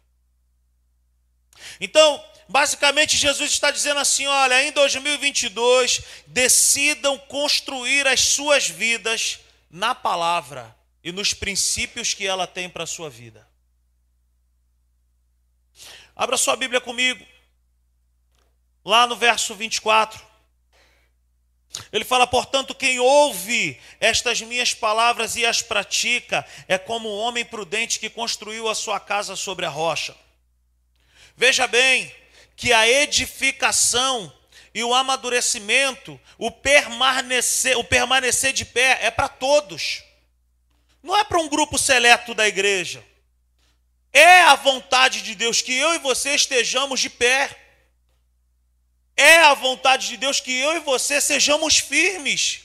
Então, 1.80 2.24
basicamente, 2.48 3.16
Jesus 3.16 3.50
está 3.50 3.70
dizendo 3.70 4.00
assim: 4.00 4.26
olha, 4.26 4.62
em 4.64 4.72
2022, 4.72 6.02
decidam 6.26 7.18
construir 7.18 8.06
as 8.06 8.20
suas 8.20 8.68
vidas 8.68 9.40
na 9.70 9.94
palavra 9.94 10.76
e 11.02 11.12
nos 11.12 11.32
princípios 11.32 12.14
que 12.14 12.26
ela 12.26 12.46
tem 12.46 12.68
para 12.68 12.84
a 12.84 12.86
sua 12.86 13.10
vida. 13.10 13.46
Abra 16.14 16.36
sua 16.36 16.56
Bíblia 16.56 16.80
comigo, 16.80 17.26
lá 18.86 19.04
no 19.04 19.16
verso 19.16 19.52
24. 19.52 20.24
Ele 21.92 22.04
fala, 22.04 22.24
portanto, 22.24 22.72
quem 22.72 23.00
ouve 23.00 23.78
estas 24.00 24.40
minhas 24.40 24.72
palavras 24.72 25.34
e 25.34 25.44
as 25.44 25.60
pratica 25.60 26.46
é 26.68 26.78
como 26.78 27.08
um 27.08 27.18
homem 27.18 27.44
prudente 27.44 27.98
que 27.98 28.08
construiu 28.08 28.68
a 28.68 28.74
sua 28.76 29.00
casa 29.00 29.34
sobre 29.34 29.66
a 29.66 29.68
rocha. 29.68 30.16
Veja 31.36 31.66
bem 31.66 32.14
que 32.54 32.72
a 32.72 32.88
edificação 32.88 34.32
e 34.72 34.84
o 34.84 34.94
amadurecimento, 34.94 36.18
o 36.38 36.50
permanecer, 36.50 37.76
o 37.76 37.82
permanecer 37.82 38.52
de 38.52 38.64
pé 38.64 39.00
é 39.02 39.10
para 39.10 39.28
todos. 39.28 40.04
Não 41.02 41.16
é 41.16 41.24
para 41.24 41.40
um 41.40 41.48
grupo 41.48 41.76
seleto 41.76 42.34
da 42.34 42.46
igreja. 42.46 43.04
É 44.12 44.42
a 44.42 44.54
vontade 44.54 45.22
de 45.22 45.34
Deus 45.34 45.60
que 45.60 45.76
eu 45.76 45.94
e 45.94 45.98
você 45.98 46.36
estejamos 46.36 47.00
de 47.00 47.10
pé. 47.10 47.65
É 49.16 49.38
a 49.38 49.54
vontade 49.54 50.08
de 50.08 50.16
Deus 50.16 50.40
que 50.40 50.52
eu 50.52 50.76
e 50.76 50.80
você 50.80 51.20
sejamos 51.20 51.78
firmes. 51.78 52.64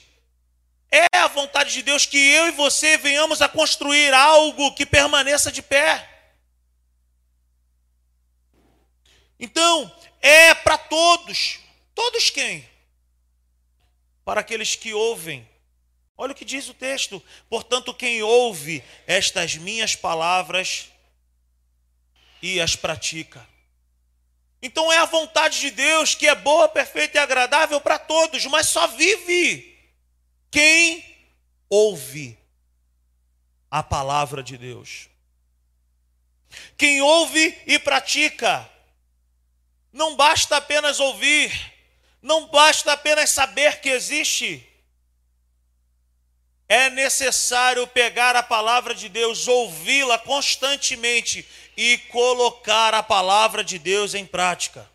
É 0.91 1.07
a 1.17 1.27
vontade 1.27 1.71
de 1.71 1.81
Deus 1.81 2.05
que 2.05 2.17
eu 2.17 2.47
e 2.47 2.51
você 2.51 2.97
venhamos 2.97 3.41
a 3.41 3.47
construir 3.47 4.13
algo 4.13 4.73
que 4.73 4.85
permaneça 4.85 5.49
de 5.49 5.61
pé. 5.61 6.07
Então, 9.39 9.89
é 10.21 10.53
para 10.53 10.77
todos. 10.77 11.59
Todos 11.95 12.29
quem? 12.29 12.69
Para 14.25 14.41
aqueles 14.41 14.75
que 14.75 14.93
ouvem. 14.93 15.47
Olha 16.17 16.33
o 16.33 16.35
que 16.35 16.45
diz 16.45 16.67
o 16.67 16.73
texto. 16.73 17.23
Portanto, 17.49 17.93
quem 17.93 18.21
ouve 18.21 18.83
estas 19.07 19.55
minhas 19.55 19.95
palavras 19.95 20.91
e 22.41 22.59
as 22.59 22.75
pratica. 22.75 23.47
Então 24.61 24.91
é 24.91 24.97
a 24.99 25.05
vontade 25.05 25.59
de 25.59 25.71
Deus 25.71 26.13
que 26.13 26.27
é 26.27 26.35
boa, 26.35 26.69
perfeita 26.69 27.17
e 27.17 27.19
agradável 27.19 27.81
para 27.81 27.97
todos, 27.97 28.45
mas 28.45 28.67
só 28.67 28.87
vive 28.87 29.75
quem 30.51 31.03
ouve 31.69 32.37
a 33.71 33.81
palavra 33.81 34.43
de 34.43 34.57
Deus. 34.57 35.09
Quem 36.77 37.01
ouve 37.01 37.57
e 37.65 37.79
pratica. 37.79 38.69
Não 39.91 40.15
basta 40.15 40.57
apenas 40.57 40.99
ouvir, 40.99 41.51
não 42.21 42.47
basta 42.47 42.93
apenas 42.93 43.29
saber 43.29 43.81
que 43.81 43.89
existe. 43.89 44.67
É 46.67 46.89
necessário 46.89 47.85
pegar 47.87 48.35
a 48.35 48.43
palavra 48.43 48.95
de 48.95 49.09
Deus, 49.09 49.47
ouvi-la 49.47 50.17
constantemente 50.19 51.45
e 51.75 51.97
colocar 51.97 52.93
a 52.93 53.03
palavra 53.03 53.63
de 53.63 53.79
Deus 53.79 54.13
em 54.13 54.25
prática. 54.25 54.89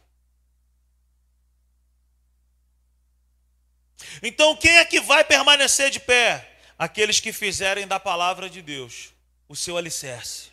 Então, 4.22 4.56
quem 4.56 4.76
é 4.78 4.84
que 4.84 5.00
vai 5.00 5.24
permanecer 5.24 5.90
de 5.90 6.00
pé? 6.00 6.58
Aqueles 6.78 7.20
que 7.20 7.32
fizerem 7.32 7.86
da 7.86 7.98
palavra 7.98 8.48
de 8.50 8.60
Deus 8.60 9.14
o 9.48 9.56
seu 9.56 9.76
alicerce. 9.76 10.50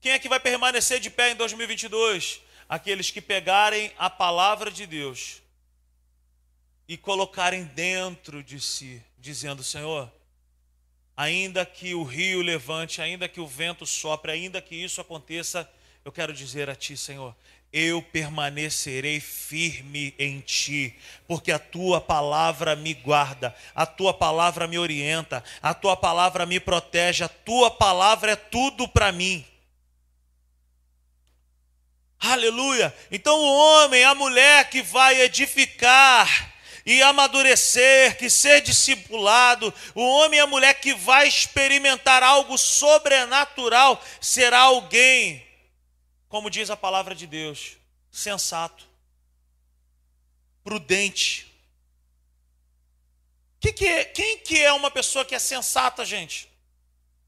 Quem 0.00 0.12
é 0.12 0.18
que 0.18 0.28
vai 0.28 0.40
permanecer 0.40 1.00
de 1.00 1.10
pé 1.10 1.30
em 1.30 1.36
2022? 1.36 2.40
Aqueles 2.68 3.10
que 3.10 3.20
pegarem 3.20 3.92
a 3.98 4.10
palavra 4.10 4.70
de 4.70 4.86
Deus 4.86 5.42
e 6.88 6.96
colocarem 6.96 7.64
dentro 7.64 8.42
de 8.42 8.60
si, 8.60 9.02
dizendo: 9.18 9.62
Senhor, 9.62 10.10
ainda 11.16 11.64
que 11.64 11.94
o 11.94 12.02
rio 12.02 12.42
levante, 12.42 13.00
ainda 13.00 13.28
que 13.28 13.40
o 13.40 13.46
vento 13.46 13.86
sopre, 13.86 14.32
ainda 14.32 14.60
que 14.60 14.74
isso 14.74 15.00
aconteça, 15.00 15.68
eu 16.04 16.12
quero 16.12 16.32
dizer 16.32 16.68
a 16.68 16.74
Ti, 16.74 16.96
Senhor, 16.96 17.34
eu 17.72 18.00
permanecerei 18.00 19.20
firme 19.20 20.14
em 20.18 20.40
ti, 20.40 20.94
porque 21.26 21.50
a 21.50 21.58
tua 21.58 22.00
palavra 22.00 22.76
me 22.76 22.94
guarda, 22.94 23.54
a 23.74 23.84
tua 23.84 24.14
palavra 24.14 24.66
me 24.66 24.78
orienta, 24.78 25.42
a 25.60 25.74
tua 25.74 25.96
palavra 25.96 26.46
me 26.46 26.60
protege, 26.60 27.24
a 27.24 27.28
tua 27.28 27.70
palavra 27.70 28.32
é 28.32 28.36
tudo 28.36 28.86
para 28.86 29.10
mim. 29.10 29.44
Aleluia. 32.18 32.94
Então 33.10 33.38
o 33.38 33.84
homem, 33.84 34.04
a 34.04 34.14
mulher 34.14 34.70
que 34.70 34.80
vai 34.82 35.20
edificar 35.20 36.55
e 36.86 37.02
amadurecer, 37.02 38.16
que 38.16 38.30
ser 38.30 38.60
discipulado, 38.60 39.74
o 39.92 40.00
homem 40.00 40.38
e 40.38 40.40
a 40.40 40.46
mulher 40.46 40.74
que 40.74 40.94
vai 40.94 41.26
experimentar 41.26 42.22
algo 42.22 42.56
sobrenatural, 42.56 44.00
será 44.20 44.60
alguém, 44.60 45.44
como 46.28 46.48
diz 46.48 46.70
a 46.70 46.76
palavra 46.76 47.12
de 47.12 47.26
Deus, 47.26 47.76
sensato, 48.08 48.88
prudente. 50.62 51.52
Que 53.58 53.72
que 53.72 53.86
é, 53.86 54.04
quem 54.04 54.38
que 54.38 54.62
é 54.62 54.72
uma 54.72 54.90
pessoa 54.90 55.24
que 55.24 55.34
é 55.34 55.40
sensata, 55.40 56.04
gente? 56.04 56.48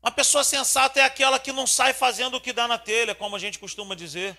Uma 0.00 0.12
pessoa 0.12 0.44
sensata 0.44 1.00
é 1.00 1.02
aquela 1.02 1.40
que 1.40 1.50
não 1.50 1.66
sai 1.66 1.92
fazendo 1.92 2.36
o 2.36 2.40
que 2.40 2.52
dá 2.52 2.68
na 2.68 2.78
telha, 2.78 3.12
como 3.12 3.34
a 3.34 3.38
gente 3.40 3.58
costuma 3.58 3.96
dizer. 3.96 4.38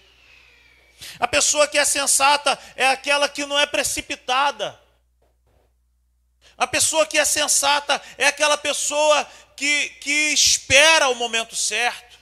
A 1.19 1.27
pessoa 1.27 1.67
que 1.67 1.77
é 1.77 1.83
sensata 1.83 2.57
é 2.77 2.87
aquela 2.87 3.27
que 3.27 3.45
não 3.45 3.59
é 3.59 3.65
precipitada. 3.65 4.79
A 6.59 6.67
pessoa 6.67 7.07
que 7.07 7.17
é 7.17 7.23
sensata 7.23 8.01
é 8.17 8.27
aquela 8.27 8.57
pessoa 8.57 9.25
que, 9.55 9.89
que 10.01 10.33
espera 10.33 11.07
o 11.07 11.15
momento 11.15 11.55
certo. 11.55 12.19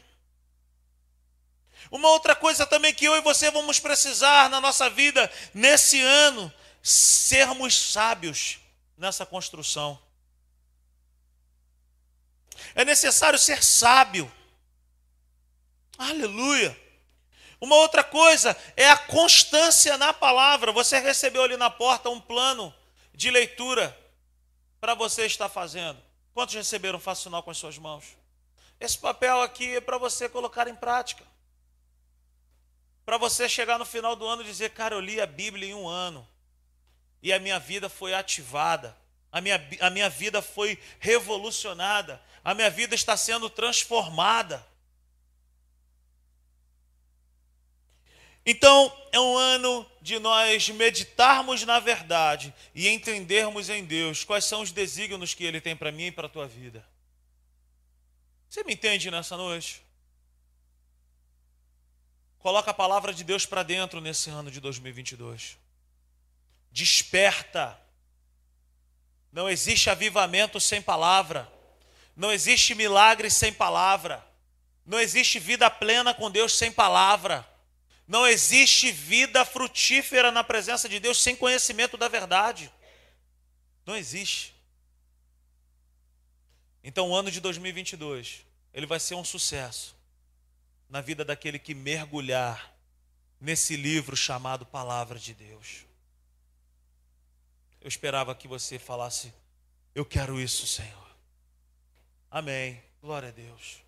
Uma 1.89 2.09
outra 2.09 2.35
coisa 2.35 2.63
também 2.63 2.93
que 2.93 3.05
eu 3.05 3.15
e 3.15 3.21
você 3.21 3.49
vamos 3.49 3.79
precisar 3.79 4.47
na 4.47 4.61
nossa 4.61 4.91
vida 4.91 5.31
nesse 5.55 5.99
ano, 5.99 6.53
sermos 6.83 7.75
sábios 7.91 8.59
nessa 8.95 9.25
construção. 9.25 9.99
É 12.75 12.85
necessário 12.85 13.39
ser 13.39 13.63
sábio. 13.63 14.31
Aleluia. 15.97 16.79
Uma 17.59 17.75
outra 17.77 18.03
coisa 18.03 18.55
é 18.75 18.87
a 18.87 18.97
constância 18.97 19.97
na 19.97 20.13
palavra. 20.13 20.71
Você 20.71 20.99
recebeu 20.99 21.41
ali 21.41 21.57
na 21.57 21.71
porta 21.71 22.07
um 22.07 22.21
plano 22.21 22.71
de 23.15 23.31
leitura 23.31 23.97
para 24.87 24.95
você 24.95 25.25
estar 25.25 25.49
fazendo. 25.49 26.01
Quantos 26.33 26.55
receberam? 26.55 26.97
Faça 26.97 27.23
sinal 27.23 27.43
com 27.43 27.51
as 27.51 27.57
suas 27.57 27.77
mãos. 27.77 28.05
Esse 28.79 28.97
papel 28.97 29.41
aqui 29.41 29.75
é 29.75 29.81
para 29.81 29.97
você 29.97 30.29
colocar 30.29 30.65
em 30.69 30.75
prática. 30.75 31.25
Para 33.05 33.17
você 33.17 33.49
chegar 33.49 33.77
no 33.77 33.83
final 33.83 34.15
do 34.15 34.25
ano 34.25 34.43
e 34.43 34.45
dizer, 34.45 34.69
cara, 34.69 34.95
eu 34.95 35.01
li 35.01 35.19
a 35.19 35.25
Bíblia 35.25 35.71
em 35.71 35.73
um 35.73 35.89
ano. 35.89 36.25
E 37.21 37.33
a 37.33 37.39
minha 37.39 37.59
vida 37.59 37.89
foi 37.89 38.13
ativada. 38.13 38.95
A 39.29 39.41
minha, 39.41 39.61
a 39.81 39.89
minha 39.89 40.09
vida 40.09 40.41
foi 40.41 40.81
revolucionada. 41.01 42.21
A 42.41 42.53
minha 42.53 42.69
vida 42.69 42.95
está 42.95 43.17
sendo 43.17 43.49
transformada. 43.49 44.65
Então, 48.49 48.89
é 49.11 49.19
um 49.19 49.35
ano 49.35 49.85
de 50.01 50.17
nós 50.19 50.69
meditarmos 50.69 51.65
na 51.65 51.81
verdade 51.81 52.53
e 52.73 52.87
entendermos 52.87 53.69
em 53.69 53.83
Deus 53.83 54.23
quais 54.23 54.45
são 54.45 54.61
os 54.61 54.71
desígnios 54.71 55.33
que 55.33 55.43
Ele 55.43 55.59
tem 55.59 55.75
para 55.75 55.91
mim 55.91 56.05
e 56.05 56.11
para 56.13 56.27
a 56.27 56.29
tua 56.29 56.47
vida. 56.47 56.87
Você 58.49 58.63
me 58.63 58.71
entende 58.71 59.11
nessa 59.11 59.35
noite? 59.35 59.83
Coloca 62.39 62.71
a 62.71 62.73
palavra 62.73 63.13
de 63.13 63.21
Deus 63.25 63.45
para 63.45 63.63
dentro 63.63 63.99
nesse 63.99 64.29
ano 64.29 64.49
de 64.49 64.61
2022. 64.61 65.57
Desperta. 66.71 67.77
Não 69.29 69.49
existe 69.49 69.89
avivamento 69.89 70.57
sem 70.61 70.81
palavra. 70.81 71.51
Não 72.15 72.31
existe 72.31 72.73
milagre 72.73 73.29
sem 73.29 73.51
palavra. 73.51 74.25
Não 74.85 75.01
existe 75.01 75.37
vida 75.37 75.69
plena 75.69 76.13
com 76.13 76.31
Deus 76.31 76.53
sem 76.53 76.71
palavra. 76.71 77.45
Não 78.07 78.25
existe 78.25 78.89
vida 78.91 79.43
frutífera 79.43 80.31
na 80.31 80.43
presença 80.43 80.87
de 80.87 80.99
Deus 80.99 81.21
sem 81.21 81.35
conhecimento 81.35 81.97
da 81.97 82.07
verdade. 82.07 82.71
Não 83.85 83.95
existe. 83.95 84.55
Então, 86.81 87.09
o 87.09 87.15
ano 87.15 87.29
de 87.29 87.41
2022, 87.41 88.45
ele 88.73 88.85
vai 88.85 88.99
ser 88.99 89.15
um 89.15 89.25
sucesso 89.25 89.93
na 90.89 91.01
vida 91.01 91.25
daquele 91.25 91.59
que 91.59 91.75
mergulhar 91.75 92.73
nesse 93.41 93.75
livro 93.75 94.15
chamado 94.15 94.65
Palavra 94.65 95.19
de 95.19 95.33
Deus. 95.33 95.85
Eu 97.81 97.89
esperava 97.89 98.33
que 98.33 98.47
você 98.47 98.79
falasse: 98.79 99.33
Eu 99.93 100.05
quero 100.05 100.39
isso, 100.39 100.65
Senhor. 100.65 101.07
Amém. 102.31 102.81
Glória 103.01 103.29
a 103.29 103.31
Deus. 103.31 103.83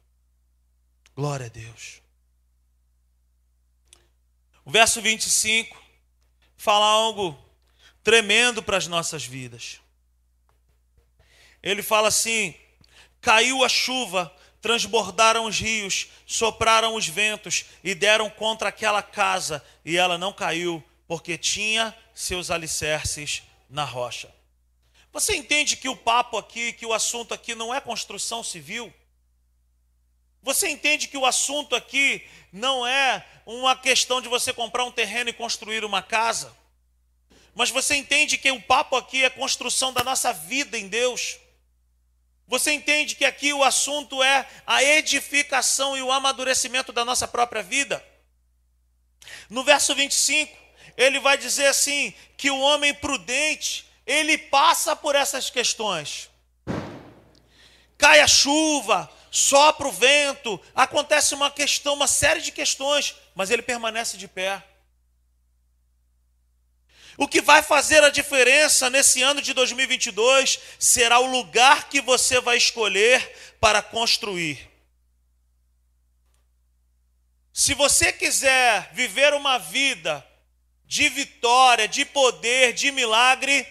Glória 1.16 1.46
a 1.46 1.50
Deus. 1.50 2.02
O 4.70 4.72
verso 4.72 5.02
25 5.02 5.76
fala 6.56 6.86
algo 6.86 7.36
tremendo 8.04 8.62
para 8.62 8.78
as 8.78 8.86
nossas 8.86 9.26
vidas. 9.26 9.80
Ele 11.64 11.82
fala 11.82 12.10
assim: 12.10 12.54
caiu 13.20 13.64
a 13.64 13.68
chuva, 13.68 14.32
transbordaram 14.62 15.46
os 15.46 15.60
rios, 15.60 16.10
sopraram 16.24 16.94
os 16.94 17.08
ventos 17.08 17.66
e 17.84 17.96
deram 17.96 18.30
contra 18.30 18.70
aquela 18.70 19.02
casa, 19.02 19.66
e 19.84 19.98
ela 19.98 20.20
não 20.20 20.32
caiu, 20.32 20.84
porque 21.08 21.36
tinha 21.36 21.98
seus 22.14 22.52
alicerces 22.52 23.42
na 23.68 23.84
rocha. 23.84 24.32
Você 25.12 25.36
entende 25.36 25.78
que 25.78 25.90
o 25.90 25.98
papo 25.98 26.38
aqui, 26.38 26.74
que 26.74 26.86
o 26.86 26.94
assunto 26.94 27.34
aqui 27.34 27.56
não 27.56 27.74
é 27.74 27.82
construção 27.82 28.44
civil? 28.44 28.94
Você 30.42 30.70
entende 30.70 31.08
que 31.08 31.18
o 31.18 31.26
assunto 31.26 31.76
aqui 31.76 32.26
não 32.52 32.86
é 32.86 33.26
uma 33.46 33.76
questão 33.76 34.22
de 34.22 34.28
você 34.28 34.54
comprar 34.54 34.86
um 34.86 34.92
terreno 34.92 35.30
e 35.30 35.34
construir 35.34 35.84
uma 35.84 36.02
casa? 36.02 36.56
Mas 37.54 37.70
você 37.70 37.96
entende 37.96 38.38
que 38.38 38.52
o 38.52 38.62
papo 38.62 38.96
aqui 38.96 39.24
é 39.24 39.30
construção 39.30 39.92
da 39.92 40.04
nossa 40.04 40.32
vida 40.32 40.78
em 40.78 40.88
Deus? 40.88 41.38
Você 42.48 42.72
entende 42.72 43.16
que 43.16 43.26
aqui 43.26 43.54
o 43.54 43.64
assunto 43.64 44.24
é 44.24 44.48
a 44.66 44.84
edificação 44.84 45.96
e 45.96 46.02
o 46.02 46.12
amadurecimento 46.12 46.92
da 46.92 47.06
nossa 47.06 47.28
própria 47.28 47.62
vida? 47.62 48.04
No 49.50 49.64
verso 49.64 49.94
25, 49.94 50.58
ele 50.98 51.20
vai 51.20 51.38
dizer 51.38 51.68
assim: 51.68 52.14
que 52.38 52.50
o 52.50 52.60
homem 52.60 52.94
prudente, 52.94 53.86
ele 54.06 54.38
passa 54.38 54.96
por 54.96 55.16
essas 55.16 55.50
questões. 55.50 56.30
Cai 57.98 58.22
a 58.22 58.28
chuva, 58.28 59.12
sopra 59.32 59.88
o 59.88 59.92
vento, 59.92 60.60
acontece 60.76 61.34
uma 61.34 61.52
questão, 61.52 61.94
uma 61.94 62.08
série 62.08 62.42
de 62.42 62.52
questões, 62.52 63.16
mas 63.36 63.50
ele 63.50 63.62
permanece 63.62 64.18
de 64.18 64.28
pé. 64.28 64.64
O 67.18 67.28
que 67.28 67.42
vai 67.42 67.62
fazer 67.62 68.02
a 68.04 68.10
diferença 68.10 68.90
nesse 68.90 69.22
ano 69.22 69.42
de 69.42 69.54
2022 69.54 70.58
será 70.80 71.20
o 71.20 71.30
lugar 71.30 71.90
que 71.90 72.00
você 72.00 72.40
vai 72.40 72.56
escolher 72.56 73.56
para 73.60 73.82
construir. 73.82 74.70
Se 77.52 77.74
você 77.74 78.14
quiser 78.14 78.90
viver 78.94 79.34
uma 79.34 79.58
vida 79.58 80.26
de 80.86 81.10
vitória, 81.10 81.90
de 81.90 82.06
poder, 82.06 82.72
de 82.72 82.90
milagre, 82.90 83.68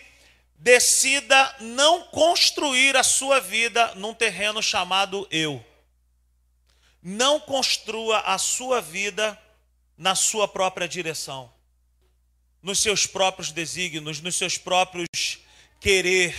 decida 0.58 1.56
não 1.60 2.02
construir 2.02 2.96
a 2.96 3.02
sua 3.02 3.40
vida 3.40 3.94
num 3.94 4.12
terreno 4.12 4.62
chamado 4.62 5.26
eu. 5.30 5.64
Não 7.00 7.38
construa 7.38 8.18
a 8.20 8.36
sua 8.38 8.80
vida 8.80 9.40
na 9.96 10.14
sua 10.14 10.48
própria 10.48 10.88
direção, 10.88 11.52
nos 12.60 12.80
seus 12.80 13.06
próprios 13.06 13.52
desígnios, 13.52 14.20
nos 14.20 14.34
seus 14.34 14.58
próprios 14.58 15.06
querer. 15.80 16.34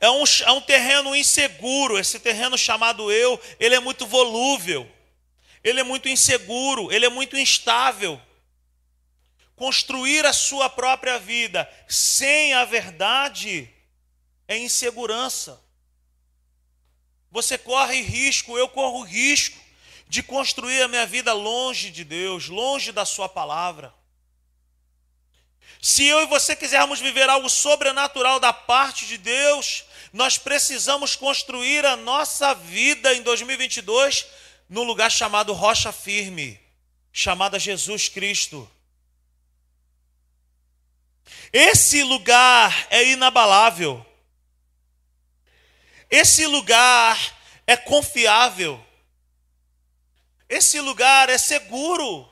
É 0.00 0.10
um, 0.10 0.24
é 0.44 0.52
um 0.52 0.60
terreno 0.60 1.14
inseguro, 1.14 1.98
esse 1.98 2.18
terreno 2.18 2.58
chamado 2.58 3.10
eu, 3.10 3.40
ele 3.58 3.74
é 3.74 3.80
muito 3.80 4.04
volúvel, 4.04 4.90
ele 5.62 5.80
é 5.80 5.84
muito 5.84 6.08
inseguro, 6.08 6.92
ele 6.92 7.06
é 7.06 7.08
muito 7.08 7.36
instável 7.36 8.20
construir 9.56 10.24
a 10.26 10.32
sua 10.32 10.68
própria 10.68 11.18
vida 11.18 11.68
sem 11.88 12.52
a 12.52 12.64
verdade 12.64 13.68
é 14.46 14.56
insegurança. 14.56 15.60
Você 17.30 17.58
corre 17.58 18.00
risco, 18.02 18.56
eu 18.56 18.68
corro 18.68 19.02
risco 19.02 19.58
de 20.08 20.22
construir 20.22 20.82
a 20.82 20.88
minha 20.88 21.06
vida 21.06 21.32
longe 21.32 21.90
de 21.90 22.04
Deus, 22.04 22.48
longe 22.48 22.92
da 22.92 23.04
Sua 23.04 23.28
palavra. 23.28 23.92
Se 25.82 26.06
eu 26.06 26.22
e 26.22 26.26
você 26.26 26.54
quisermos 26.54 27.00
viver 27.00 27.28
algo 27.28 27.48
sobrenatural 27.50 28.38
da 28.38 28.52
parte 28.52 29.06
de 29.06 29.18
Deus, 29.18 29.84
nós 30.12 30.38
precisamos 30.38 31.16
construir 31.16 31.84
a 31.84 31.96
nossa 31.96 32.54
vida 32.54 33.12
em 33.14 33.22
2022 33.22 34.26
no 34.68 34.82
lugar 34.82 35.10
chamado 35.10 35.52
Rocha 35.52 35.92
Firme, 35.92 36.58
chamada 37.12 37.58
Jesus 37.58 38.08
Cristo. 38.08 38.70
Esse 41.52 42.02
lugar 42.02 42.86
é 42.90 43.04
inabalável. 43.04 44.04
Esse 46.10 46.46
lugar 46.46 47.18
é 47.66 47.76
confiável. 47.76 48.84
Esse 50.48 50.80
lugar 50.80 51.28
é 51.28 51.38
seguro. 51.38 52.28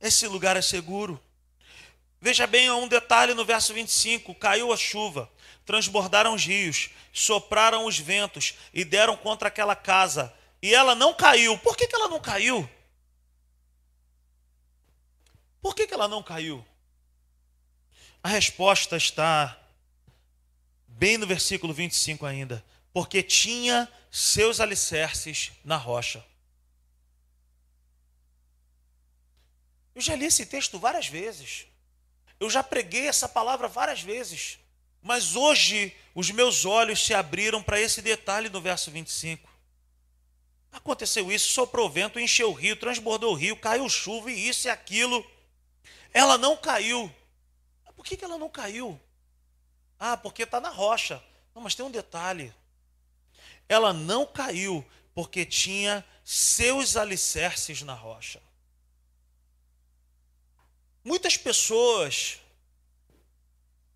Esse 0.00 0.26
lugar 0.26 0.56
é 0.56 0.62
seguro. 0.62 1.22
Veja 2.20 2.46
bem 2.46 2.70
um 2.70 2.88
detalhe 2.88 3.34
no 3.34 3.44
verso 3.44 3.72
25: 3.72 4.34
caiu 4.34 4.72
a 4.72 4.76
chuva, 4.76 5.30
transbordaram 5.64 6.34
os 6.34 6.44
rios, 6.44 6.90
sopraram 7.12 7.86
os 7.86 7.98
ventos 7.98 8.54
e 8.74 8.84
deram 8.84 9.16
contra 9.16 9.48
aquela 9.48 9.76
casa, 9.76 10.34
e 10.60 10.74
ela 10.74 10.94
não 10.94 11.14
caiu. 11.14 11.56
Por 11.58 11.76
que, 11.76 11.86
que 11.86 11.94
ela 11.94 12.08
não 12.08 12.20
caiu? 12.20 12.68
Por 15.66 15.74
que, 15.74 15.84
que 15.84 15.94
ela 15.94 16.06
não 16.06 16.22
caiu? 16.22 16.64
A 18.22 18.28
resposta 18.28 18.96
está 18.96 19.60
bem 20.86 21.18
no 21.18 21.26
versículo 21.26 21.74
25 21.74 22.24
ainda. 22.24 22.64
Porque 22.92 23.20
tinha 23.20 23.92
seus 24.08 24.60
alicerces 24.60 25.50
na 25.64 25.76
rocha. 25.76 26.24
Eu 29.92 30.00
já 30.00 30.14
li 30.14 30.26
esse 30.26 30.46
texto 30.46 30.78
várias 30.78 31.08
vezes. 31.08 31.66
Eu 32.38 32.48
já 32.48 32.62
preguei 32.62 33.08
essa 33.08 33.28
palavra 33.28 33.66
várias 33.66 34.00
vezes. 34.00 34.60
Mas 35.02 35.34
hoje 35.34 35.92
os 36.14 36.30
meus 36.30 36.64
olhos 36.64 37.04
se 37.04 37.12
abriram 37.12 37.60
para 37.60 37.80
esse 37.80 38.00
detalhe 38.00 38.48
no 38.48 38.60
verso 38.60 38.88
25. 38.92 39.50
Aconteceu 40.70 41.32
isso, 41.32 41.52
soprou 41.52 41.90
vento, 41.90 42.20
encheu 42.20 42.50
o 42.50 42.54
rio, 42.54 42.76
transbordou 42.76 43.32
o 43.32 43.36
rio, 43.36 43.56
caiu 43.56 43.88
chuva 43.88 44.30
e 44.30 44.48
isso 44.48 44.68
e 44.68 44.70
aquilo. 44.70 45.28
Ela 46.16 46.38
não 46.38 46.56
caiu. 46.56 47.14
Por 47.94 48.02
que, 48.02 48.16
que 48.16 48.24
ela 48.24 48.38
não 48.38 48.48
caiu? 48.48 48.98
Ah, 49.98 50.16
porque 50.16 50.44
está 50.44 50.58
na 50.58 50.70
rocha. 50.70 51.22
Não, 51.54 51.60
mas 51.60 51.74
tem 51.74 51.84
um 51.84 51.90
detalhe. 51.90 52.54
Ela 53.68 53.92
não 53.92 54.24
caiu 54.24 54.82
porque 55.14 55.44
tinha 55.44 56.02
seus 56.24 56.96
alicerces 56.96 57.82
na 57.82 57.92
rocha. 57.92 58.42
Muitas 61.04 61.36
pessoas, 61.36 62.40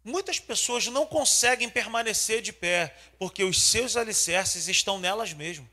muitas 0.05 0.39
pessoas 0.39 0.87
não 0.89 1.07
conseguem 1.07 1.71
permanecer 1.71 2.43
de 2.43 2.53
pé 2.53 2.95
porque 3.19 3.43
os 3.45 3.63
seus 3.63 3.97
alicerces 3.97 4.69
estão 4.69 4.99
nelas 4.99 5.33
mesmas. 5.33 5.71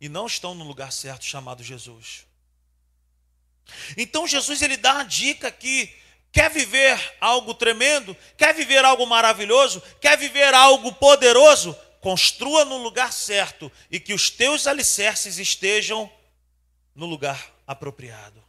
E 0.00 0.08
não 0.08 0.26
estão 0.26 0.52
no 0.52 0.64
lugar 0.64 0.90
certo 0.90 1.24
chamado 1.24 1.62
Jesus. 1.62 2.26
Então 3.96 4.26
Jesus 4.26 4.62
ele 4.62 4.76
dá 4.76 4.94
uma 4.94 5.04
dica 5.04 5.48
aqui. 5.48 5.94
Quer 6.32 6.50
viver 6.50 7.16
algo 7.20 7.54
tremendo? 7.54 8.16
Quer 8.36 8.54
viver 8.54 8.84
algo 8.84 9.06
maravilhoso? 9.06 9.80
Quer 10.00 10.18
viver 10.18 10.52
algo 10.52 10.92
poderoso? 10.94 11.76
Construa 12.00 12.64
no 12.64 12.78
lugar 12.78 13.12
certo 13.12 13.70
e 13.90 13.98
que 14.00 14.12
os 14.12 14.30
teus 14.30 14.66
alicerces 14.66 15.38
estejam 15.38 16.12
no 16.94 17.06
lugar 17.06 17.52
apropriado. 17.66 18.42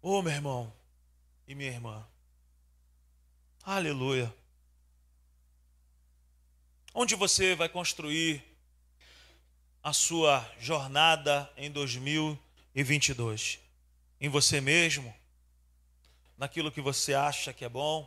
Ô 0.00 0.18
oh, 0.18 0.22
meu 0.22 0.32
irmão 0.32 0.72
e 1.46 1.54
minha 1.54 1.70
irmã, 1.70 2.06
aleluia. 3.62 4.32
Onde 6.94 7.14
você 7.14 7.54
vai 7.54 7.68
construir 7.68 8.42
a 9.88 9.92
sua 9.94 10.46
jornada 10.60 11.50
em 11.56 11.70
2022? 11.70 13.58
Em 14.20 14.28
você 14.28 14.60
mesmo? 14.60 15.14
Naquilo 16.36 16.70
que 16.70 16.82
você 16.82 17.14
acha 17.14 17.54
que 17.54 17.64
é 17.64 17.70
bom? 17.70 18.06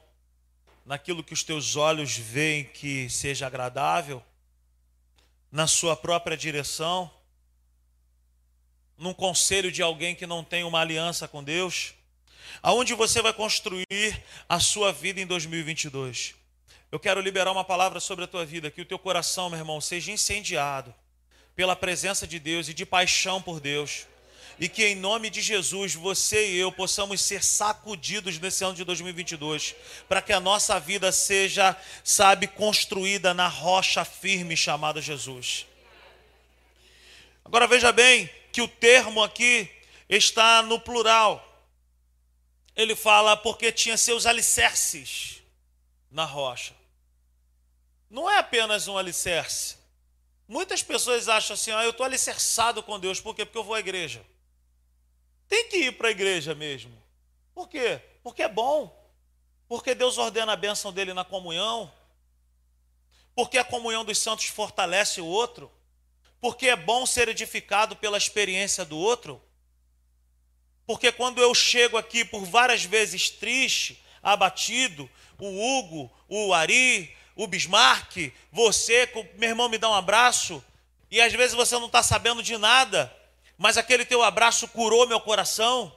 Naquilo 0.85 1.23
que 1.23 1.33
os 1.33 1.43
teus 1.43 1.75
olhos 1.75 2.15
veem 2.15 2.65
que 2.65 3.09
seja 3.09 3.47
agradável? 3.47 4.23
Na 5.51 5.65
sua 5.65 5.95
própria 5.95 6.37
direção? 6.37 7.11
num 8.95 9.15
conselho 9.15 9.71
de 9.71 9.81
alguém 9.81 10.13
que 10.13 10.27
não 10.27 10.43
tem 10.43 10.63
uma 10.63 10.79
aliança 10.79 11.27
com 11.27 11.43
Deus? 11.43 11.95
Aonde 12.61 12.93
você 12.93 13.19
vai 13.19 13.33
construir 13.33 14.23
a 14.47 14.59
sua 14.59 14.93
vida 14.93 15.19
em 15.19 15.25
2022? 15.25 16.35
Eu 16.91 16.99
quero 16.99 17.19
liberar 17.19 17.51
uma 17.51 17.63
palavra 17.63 17.99
sobre 17.99 18.25
a 18.25 18.27
tua 18.27 18.45
vida, 18.45 18.69
que 18.69 18.81
o 18.81 18.85
teu 18.85 18.99
coração, 18.99 19.49
meu 19.49 19.57
irmão, 19.57 19.81
seja 19.81 20.11
incendiado 20.11 20.93
pela 21.55 21.75
presença 21.75 22.25
de 22.25 22.39
Deus 22.39 22.69
e 22.69 22.73
de 22.73 22.85
paixão 22.85 23.41
por 23.41 23.59
Deus. 23.59 24.07
E 24.59 24.69
que 24.69 24.85
em 24.85 24.95
nome 24.95 25.29
de 25.29 25.41
Jesus, 25.41 25.95
você 25.95 26.51
e 26.51 26.57
eu 26.57 26.71
possamos 26.71 27.19
ser 27.21 27.43
sacudidos 27.43 28.37
nesse 28.37 28.63
ano 28.63 28.75
de 28.75 28.83
2022, 28.83 29.75
para 30.07 30.21
que 30.21 30.31
a 30.31 30.39
nossa 30.39 30.79
vida 30.79 31.11
seja, 31.11 31.75
sabe, 32.03 32.47
construída 32.47 33.33
na 33.33 33.47
rocha 33.47 34.05
firme 34.05 34.55
chamada 34.55 35.01
Jesus. 35.01 35.65
Agora 37.43 37.67
veja 37.67 37.91
bem 37.91 38.29
que 38.51 38.61
o 38.61 38.67
termo 38.67 39.23
aqui 39.23 39.69
está 40.07 40.61
no 40.61 40.79
plural. 40.79 41.47
Ele 42.75 42.95
fala 42.95 43.35
porque 43.35 43.71
tinha 43.71 43.97
seus 43.97 44.25
alicerces 44.25 45.41
na 46.09 46.23
rocha. 46.23 46.73
Não 48.09 48.29
é 48.29 48.37
apenas 48.37 48.87
um 48.87 48.97
alicerce. 48.97 49.80
Muitas 50.51 50.83
pessoas 50.83 51.29
acham 51.29 51.53
assim, 51.53 51.71
ah, 51.71 51.81
eu 51.85 51.91
estou 51.91 52.05
alicerçado 52.05 52.83
com 52.83 52.99
Deus, 52.99 53.21
por 53.21 53.33
quê? 53.33 53.45
Porque 53.45 53.57
eu 53.57 53.63
vou 53.63 53.73
à 53.73 53.79
igreja. 53.79 54.21
Tem 55.47 55.69
que 55.69 55.77
ir 55.77 55.93
para 55.93 56.09
a 56.09 56.11
igreja 56.11 56.53
mesmo. 56.53 56.91
Por 57.55 57.69
quê? 57.69 58.01
Porque 58.21 58.43
é 58.43 58.49
bom. 58.49 58.93
Porque 59.65 59.95
Deus 59.95 60.17
ordena 60.17 60.51
a 60.51 60.57
bênção 60.57 60.91
dele 60.91 61.13
na 61.13 61.23
comunhão. 61.23 61.89
Porque 63.33 63.57
a 63.57 63.63
comunhão 63.63 64.03
dos 64.03 64.17
santos 64.17 64.47
fortalece 64.47 65.21
o 65.21 65.25
outro. 65.25 65.71
Porque 66.41 66.67
é 66.67 66.75
bom 66.75 67.05
ser 67.05 67.29
edificado 67.29 67.95
pela 67.95 68.17
experiência 68.17 68.83
do 68.83 68.97
outro. 68.97 69.41
Porque 70.85 71.13
quando 71.13 71.41
eu 71.41 71.55
chego 71.55 71.95
aqui 71.95 72.25
por 72.25 72.43
várias 72.43 72.83
vezes 72.83 73.29
triste, 73.29 74.03
abatido, 74.21 75.09
o 75.39 75.45
Hugo, 75.47 76.11
o 76.27 76.53
Ari, 76.53 77.15
o 77.35 77.47
Bismarck, 77.47 78.33
você, 78.51 79.09
meu 79.35 79.49
irmão, 79.49 79.69
me 79.69 79.77
dá 79.77 79.89
um 79.89 79.93
abraço, 79.93 80.63
e 81.09 81.19
às 81.19 81.33
vezes 81.33 81.55
você 81.55 81.75
não 81.75 81.87
está 81.87 82.01
sabendo 82.01 82.41
de 82.41 82.57
nada, 82.57 83.15
mas 83.57 83.77
aquele 83.77 84.05
teu 84.05 84.23
abraço 84.23 84.67
curou 84.67 85.07
meu 85.07 85.19
coração. 85.19 85.95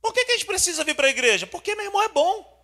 Por 0.00 0.12
que, 0.12 0.24
que 0.24 0.32
a 0.32 0.34
gente 0.36 0.46
precisa 0.46 0.84
vir 0.84 0.94
para 0.94 1.08
a 1.08 1.10
igreja? 1.10 1.46
Porque 1.46 1.74
meu 1.74 1.84
irmão 1.84 2.02
é 2.02 2.08
bom. 2.08 2.56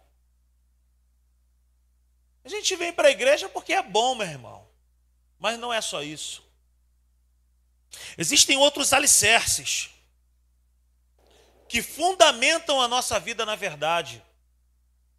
A 2.45 2.49
gente 2.49 2.75
vem 2.77 2.93
para 2.93 3.09
a 3.09 3.11
igreja 3.11 3.49
porque 3.49 3.73
é 3.73 3.83
bom, 3.83 4.15
meu 4.15 4.27
irmão. 4.27 4.67
Mas 5.39 5.59
não 5.59 5.73
é 5.73 5.81
só 5.81 6.03
isso. 6.03 6.45
Existem 8.17 8.57
outros 8.57 8.93
alicerces 8.93 9.91
que 11.69 11.83
fundamentam 11.83 12.81
a 12.81 12.89
nossa 12.89 13.19
vida 13.19 13.45
na 13.45 13.57
verdade. 13.57 14.23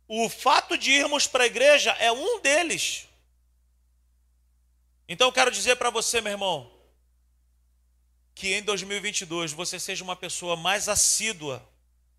O 0.07 0.29
fato 0.29 0.77
de 0.77 0.91
irmos 0.91 1.27
para 1.27 1.43
a 1.43 1.47
igreja 1.47 1.91
é 1.99 2.11
um 2.11 2.41
deles. 2.41 3.07
Então 5.07 5.27
eu 5.27 5.33
quero 5.33 5.51
dizer 5.51 5.75
para 5.75 5.89
você, 5.89 6.21
meu 6.21 6.31
irmão, 6.31 6.71
que 8.35 8.53
em 8.53 8.61
2022 8.61 9.51
você 9.51 9.79
seja 9.79 10.03
uma 10.03 10.15
pessoa 10.15 10.55
mais 10.55 10.89
assídua 10.89 11.67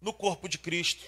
no 0.01 0.13
corpo 0.13 0.49
de 0.49 0.59
Cristo. 0.59 1.05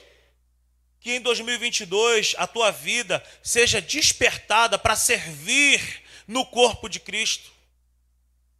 Que 1.00 1.12
em 1.12 1.20
2022 1.20 2.34
a 2.38 2.46
tua 2.46 2.70
vida 2.70 3.24
seja 3.42 3.80
despertada 3.80 4.78
para 4.78 4.96
servir 4.96 6.02
no 6.26 6.44
corpo 6.44 6.88
de 6.88 6.98
Cristo. 6.98 7.55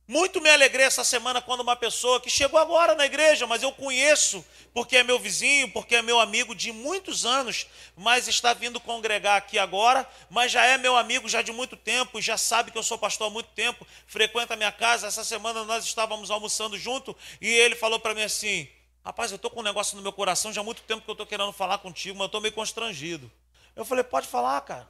Muito 0.09 0.41
me 0.41 0.49
alegrei 0.49 0.87
essa 0.87 1.03
semana 1.03 1.43
quando 1.43 1.63
uma 1.63 1.75
pessoa 1.75 2.21
que 2.21 2.31
chegou 2.31 2.61
agora 2.61 2.95
na 2.95 3.05
igreja, 3.05 3.45
mas 3.45 3.65
eu 3.65 3.73
conheço 3.73 4.45
porque 4.73 4.99
é 4.99 5.03
meu 5.03 5.19
vizinho, 5.19 5.69
porque 5.73 5.97
é 5.97 6.03
meu 6.03 6.21
amigo 6.21 6.55
de 6.55 6.71
muitos 6.71 7.27
anos, 7.27 7.67
mas 7.97 8.29
está 8.29 8.55
vindo 8.55 8.79
congregar 8.79 9.37
aqui 9.37 9.59
agora, 9.59 10.09
mas 10.31 10.53
já 10.53 10.65
é 10.65 10.79
meu 10.79 10.97
amigo 10.97 11.29
já 11.29 11.43
de 11.43 11.51
muito 11.51 11.77
tempo, 11.77 12.23
já 12.23 12.39
sabe 12.39 12.71
que 12.71 12.79
eu 12.79 12.85
sou 12.85 12.97
pastor 12.97 13.27
há 13.27 13.31
muito 13.31 13.49
tempo, 13.49 13.85
frequenta 14.07 14.55
a 14.55 14.57
minha 14.57 14.71
casa. 14.71 15.09
Essa 15.09 15.25
semana 15.25 15.65
nós 15.65 15.85
estávamos 15.85 16.31
almoçando 16.31 16.79
junto 16.79 17.17
e 17.41 17.49
ele 17.49 17.75
falou 17.75 17.99
para 17.99 18.15
mim 18.15 18.23
assim: 18.23 18.69
Rapaz, 19.05 19.33
eu 19.33 19.37
estou 19.37 19.51
com 19.51 19.59
um 19.59 19.65
negócio 19.65 19.97
no 19.97 20.03
meu 20.03 20.13
coração 20.13 20.53
já 20.53 20.61
há 20.61 20.65
muito 20.65 20.83
tempo 20.83 21.03
que 21.03 21.11
eu 21.11 21.15
estou 21.15 21.27
querendo 21.27 21.53
falar 21.53 21.79
contigo, 21.79 22.17
mas 22.17 22.25
eu 22.25 22.27
estou 22.27 22.41
meio 22.41 22.55
constrangido. 22.55 23.29
Eu 23.75 23.85
falei: 23.85 24.05
Pode 24.05 24.29
falar, 24.29 24.61
cara. 24.61 24.89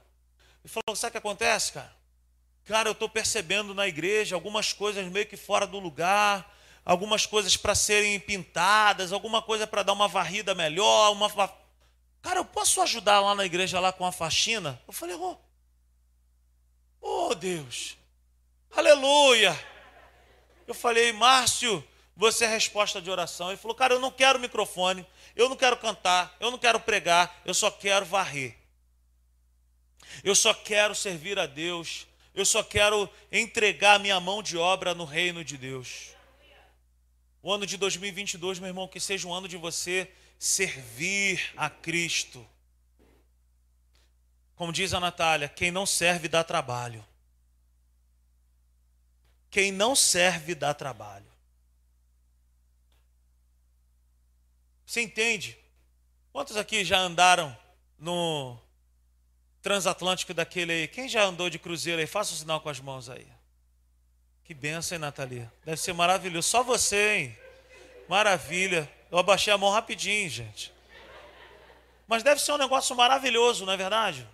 Ele 0.63 0.71
falou: 0.71 0.95
Sabe 0.95 1.09
o 1.09 1.13
que 1.13 1.19
acontece, 1.19 1.73
cara? 1.73 1.97
Cara, 2.67 2.89
eu 2.89 2.93
estou 2.93 3.09
percebendo 3.09 3.73
na 3.73 3.87
igreja 3.87 4.35
algumas 4.35 4.73
coisas 4.73 5.07
meio 5.07 5.25
que 5.25 5.37
fora 5.37 5.69
do 5.69 5.79
lugar, 5.79 6.53
algumas 6.85 7.25
coisas 7.25 7.57
para 7.57 7.77
serem 7.77 8.19
pintadas, 8.19 9.13
alguma 9.13 9.41
coisa 9.41 9.69
para 9.69 9.85
dar 9.85 9.93
uma 9.93 10.09
varrida 10.09 10.53
melhor, 10.53 11.13
uma 11.13 11.29
Cara, 12.21 12.41
eu 12.41 12.45
posso 12.45 12.83
ajudar 12.83 13.21
lá 13.21 13.37
na 13.37 13.45
igreja 13.45 13.79
lá 13.79 13.93
com 13.93 14.05
a 14.05 14.11
faxina? 14.11 14.81
Eu 14.85 14.93
falei, 14.93 15.15
oh, 15.15 15.37
oh 17.01 17.35
Deus, 17.37 17.97
aleluia. 18.73 19.57
Eu 20.67 20.75
falei, 20.75 21.13
Márcio, 21.13 21.87
você 22.17 22.47
é 22.47 22.49
resposta 22.49 23.01
de 23.01 23.09
oração. 23.09 23.51
Ele 23.51 23.57
falou, 23.57 23.77
cara, 23.77 23.95
eu 23.95 24.01
não 24.01 24.11
quero 24.11 24.41
microfone, 24.41 25.07
eu 25.37 25.49
não 25.49 25.55
quero 25.55 25.77
cantar, 25.77 26.37
eu 26.41 26.51
não 26.51 26.59
quero 26.59 26.81
pregar, 26.81 27.41
eu 27.45 27.55
só 27.55 27.71
quero 27.71 28.05
varrer. 28.05 28.57
Eu 30.25 30.35
só 30.35 30.53
quero 30.53 30.97
servir 30.97 31.39
a 31.39 31.47
Deus 31.47 32.09
eu 32.37 32.45
só 32.45 32.63
quero 32.63 33.11
entregar 33.33 33.99
minha 33.99 34.21
mão 34.21 34.43
de 34.43 34.59
obra 34.59 34.95
no 34.95 35.07
reino 35.07 35.43
de 35.43 35.57
Deus. 35.57 36.15
O 37.43 37.51
ano 37.51 37.67
de 37.67 37.79
2022, 37.79 38.59
meu 38.59 38.69
irmão, 38.69 38.87
que 38.87 39.01
seja 39.01 39.27
um 39.27 39.33
ano 39.33 39.49
de 39.49 39.57
você 39.57 40.13
servir 40.39 41.55
a 41.57 41.71
Cristo. 41.71 42.47
Como 44.55 44.71
diz 44.71 44.93
a 44.93 45.01
Natália, 45.01 45.49
quem 45.49 45.71
não 45.71 45.87
serve 45.87 46.29
dá 46.29 46.45
trabalho. 46.45 47.03
Quem 49.51 49.73
não 49.73 49.97
serve 49.97 50.55
dá 50.55 50.75
trabalho. 50.75 51.33
Você 54.85 55.01
entende? 55.01 55.57
Quantos 56.33 56.59
aqui 56.59 56.85
já 56.85 56.99
andaram 56.99 57.57
no 57.99 58.61
transatlântico 59.67 60.33
daquele 60.33 60.73
aí. 60.73 60.87
Quem 60.87 61.09
já 61.09 61.25
andou 61.25 61.51
de 61.51 61.59
cruzeiro 61.59 62.01
aí? 62.01 62.07
Faça 62.07 62.31
o 62.31 62.35
um 62.35 62.39
sinal 62.39 62.61
com 62.61 62.69
as 62.69 62.79
mãos 62.79 63.11
aí. 63.11 63.27
Que 64.45 64.55
benção, 64.55 64.95
hein, 64.95 65.01
Natalia? 65.01 65.53
Deve 65.65 65.77
ser 65.77 65.93
maravilhoso. 65.93 66.49
Só 66.49 66.63
você, 66.63 67.17
hein? 67.17 67.39
Maravilha. 68.09 68.89
Eu 69.11 69.19
abaixei 69.19 69.53
a 69.53 69.59
mão 69.59 69.73
rapidinho, 69.73 70.31
gente. 70.31 70.73
Mas 72.07 72.23
deve 72.23 72.41
ser 72.41 72.53
um 72.53 72.59
negócio 72.59 72.95
maravilhoso, 72.95 73.67
não 73.67 73.73
é 73.73 73.77
verdade? 73.77 74.25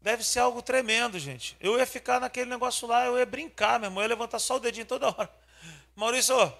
Deve 0.00 0.22
ser 0.22 0.38
algo 0.38 0.62
tremendo, 0.62 1.18
gente. 1.18 1.56
Eu 1.58 1.76
ia 1.76 1.84
ficar 1.84 2.20
naquele 2.20 2.48
negócio 2.48 2.86
lá, 2.86 3.06
eu 3.06 3.18
ia 3.18 3.26
brincar, 3.26 3.80
meu 3.80 3.88
irmão. 3.88 4.04
Eu 4.04 4.04
ia 4.04 4.14
levantar 4.14 4.38
só 4.38 4.54
o 4.54 4.60
dedinho 4.60 4.86
toda 4.86 5.08
hora. 5.08 5.28
Maurício, 5.96 6.54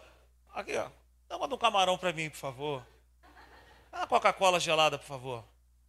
aqui, 0.52 0.76
ó. 0.76 0.88
Dá 1.28 1.36
uma 1.36 1.46
de 1.46 1.54
um 1.54 1.58
camarão 1.58 1.96
para 1.96 2.12
mim, 2.12 2.28
por 2.28 2.38
favor. 2.38 2.84
Dá 3.92 3.98
uma 3.98 4.06
Coca-Cola 4.08 4.58
gelada, 4.58 4.98
por 4.98 5.06
favor. 5.06 5.44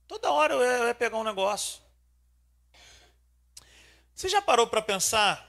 Toda 0.08 0.32
hora 0.32 0.54
eu 0.54 0.88
ia, 0.88 0.96
pegar 0.96 1.17
um 1.17 1.24
negócio. 1.24 1.82
Você 4.15 4.30
já 4.30 4.41
parou 4.41 4.65
para 4.65 4.82
pensar? 4.82 5.46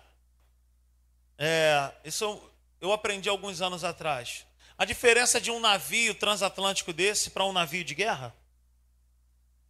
É, 1.38 1.92
isso 2.04 2.24
eu, 2.24 2.52
eu 2.80 2.92
aprendi 2.92 3.28
alguns 3.28 3.62
anos 3.62 3.84
atrás. 3.84 4.44
A 4.76 4.84
diferença 4.84 5.40
de 5.40 5.50
um 5.50 5.60
navio 5.60 6.14
transatlântico 6.14 6.92
desse 6.92 7.30
para 7.30 7.44
um 7.44 7.52
navio 7.52 7.84
de 7.84 7.94
guerra? 7.94 8.34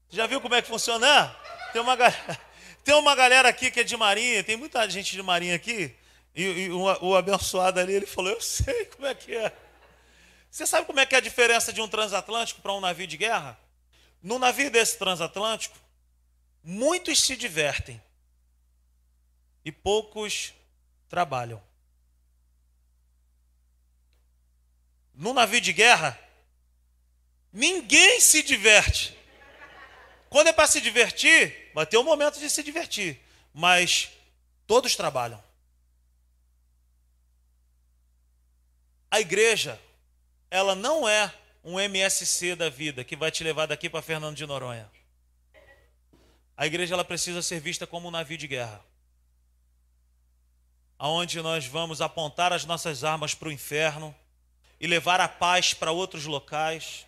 Já 0.08 0.26
viu 0.26 0.40
como 0.40 0.54
é 0.54 0.62
que 0.62 0.68
funciona? 0.68 1.36
Tem 1.72 1.82
uma, 1.82 1.96
tem 2.82 2.94
uma 2.94 3.14
galera 3.14 3.48
aqui 3.48 3.70
que 3.70 3.80
é 3.80 3.84
de 3.84 3.96
marinha, 3.96 4.42
tem 4.42 4.56
muita 4.56 4.88
gente 4.88 5.12
de 5.12 5.22
marinha 5.22 5.54
aqui. 5.54 5.94
E, 6.34 6.42
e 6.42 6.70
o, 6.70 7.08
o 7.08 7.16
abençoado 7.16 7.78
ali, 7.78 7.92
ele 7.92 8.06
falou: 8.06 8.32
Eu 8.32 8.40
sei 8.40 8.86
como 8.86 9.06
é 9.06 9.14
que 9.14 9.36
é. 9.36 9.52
Você 10.50 10.66
sabe 10.66 10.86
como 10.86 10.98
é 10.98 11.04
que 11.04 11.14
é 11.14 11.18
a 11.18 11.20
diferença 11.20 11.72
de 11.72 11.80
um 11.80 11.88
transatlântico 11.88 12.62
para 12.62 12.72
um 12.72 12.80
navio 12.80 13.06
de 13.06 13.16
guerra? 13.18 13.58
No 14.22 14.38
navio 14.38 14.70
desse 14.70 14.98
transatlântico, 14.98 15.78
muitos 16.62 17.20
se 17.22 17.36
divertem 17.36 18.02
e 19.64 19.70
poucos 19.70 20.52
trabalham. 21.08 21.62
No 25.14 25.32
navio 25.32 25.60
de 25.60 25.72
guerra, 25.72 26.18
ninguém 27.52 28.20
se 28.20 28.42
diverte. 28.42 29.16
Quando 30.28 30.48
é 30.48 30.52
para 30.52 30.66
se 30.66 30.80
divertir, 30.80 31.70
vai 31.74 31.86
ter 31.86 31.96
um 31.96 32.04
momento 32.04 32.38
de 32.38 32.50
se 32.50 32.62
divertir, 32.62 33.20
mas 33.52 34.10
todos 34.66 34.94
trabalham. 34.94 35.42
A 39.10 39.20
igreja, 39.20 39.80
ela 40.50 40.74
não 40.74 41.08
é 41.08 41.34
um 41.68 41.78
MSC 41.78 42.56
da 42.56 42.70
vida 42.70 43.04
que 43.04 43.14
vai 43.14 43.30
te 43.30 43.44
levar 43.44 43.66
daqui 43.66 43.90
para 43.90 44.00
Fernando 44.00 44.34
de 44.34 44.46
Noronha. 44.46 44.90
A 46.56 46.66
igreja 46.66 46.94
ela 46.94 47.04
precisa 47.04 47.42
ser 47.42 47.60
vista 47.60 47.86
como 47.86 48.08
um 48.08 48.10
navio 48.10 48.38
de 48.38 48.48
guerra. 48.48 48.82
aonde 50.98 51.40
nós 51.42 51.64
vamos 51.66 52.00
apontar 52.00 52.52
as 52.52 52.64
nossas 52.64 53.04
armas 53.04 53.32
para 53.32 53.48
o 53.48 53.52
inferno 53.52 54.12
e 54.80 54.86
levar 54.86 55.20
a 55.20 55.28
paz 55.28 55.72
para 55.72 55.92
outros 55.92 56.24
locais, 56.24 57.06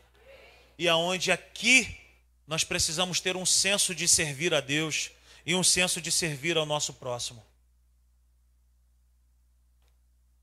e 0.79 0.89
aonde 0.89 1.33
aqui 1.33 1.99
nós 2.47 2.63
precisamos 2.63 3.19
ter 3.19 3.37
um 3.37 3.47
senso 3.47 3.95
de 3.95 4.07
servir 4.07 4.55
a 4.55 4.61
Deus 4.61 5.11
e 5.45 5.55
um 5.55 5.65
senso 5.65 6.01
de 6.01 6.13
servir 6.13 6.57
ao 6.57 6.67
nosso 6.67 6.95
próximo. 6.95 7.45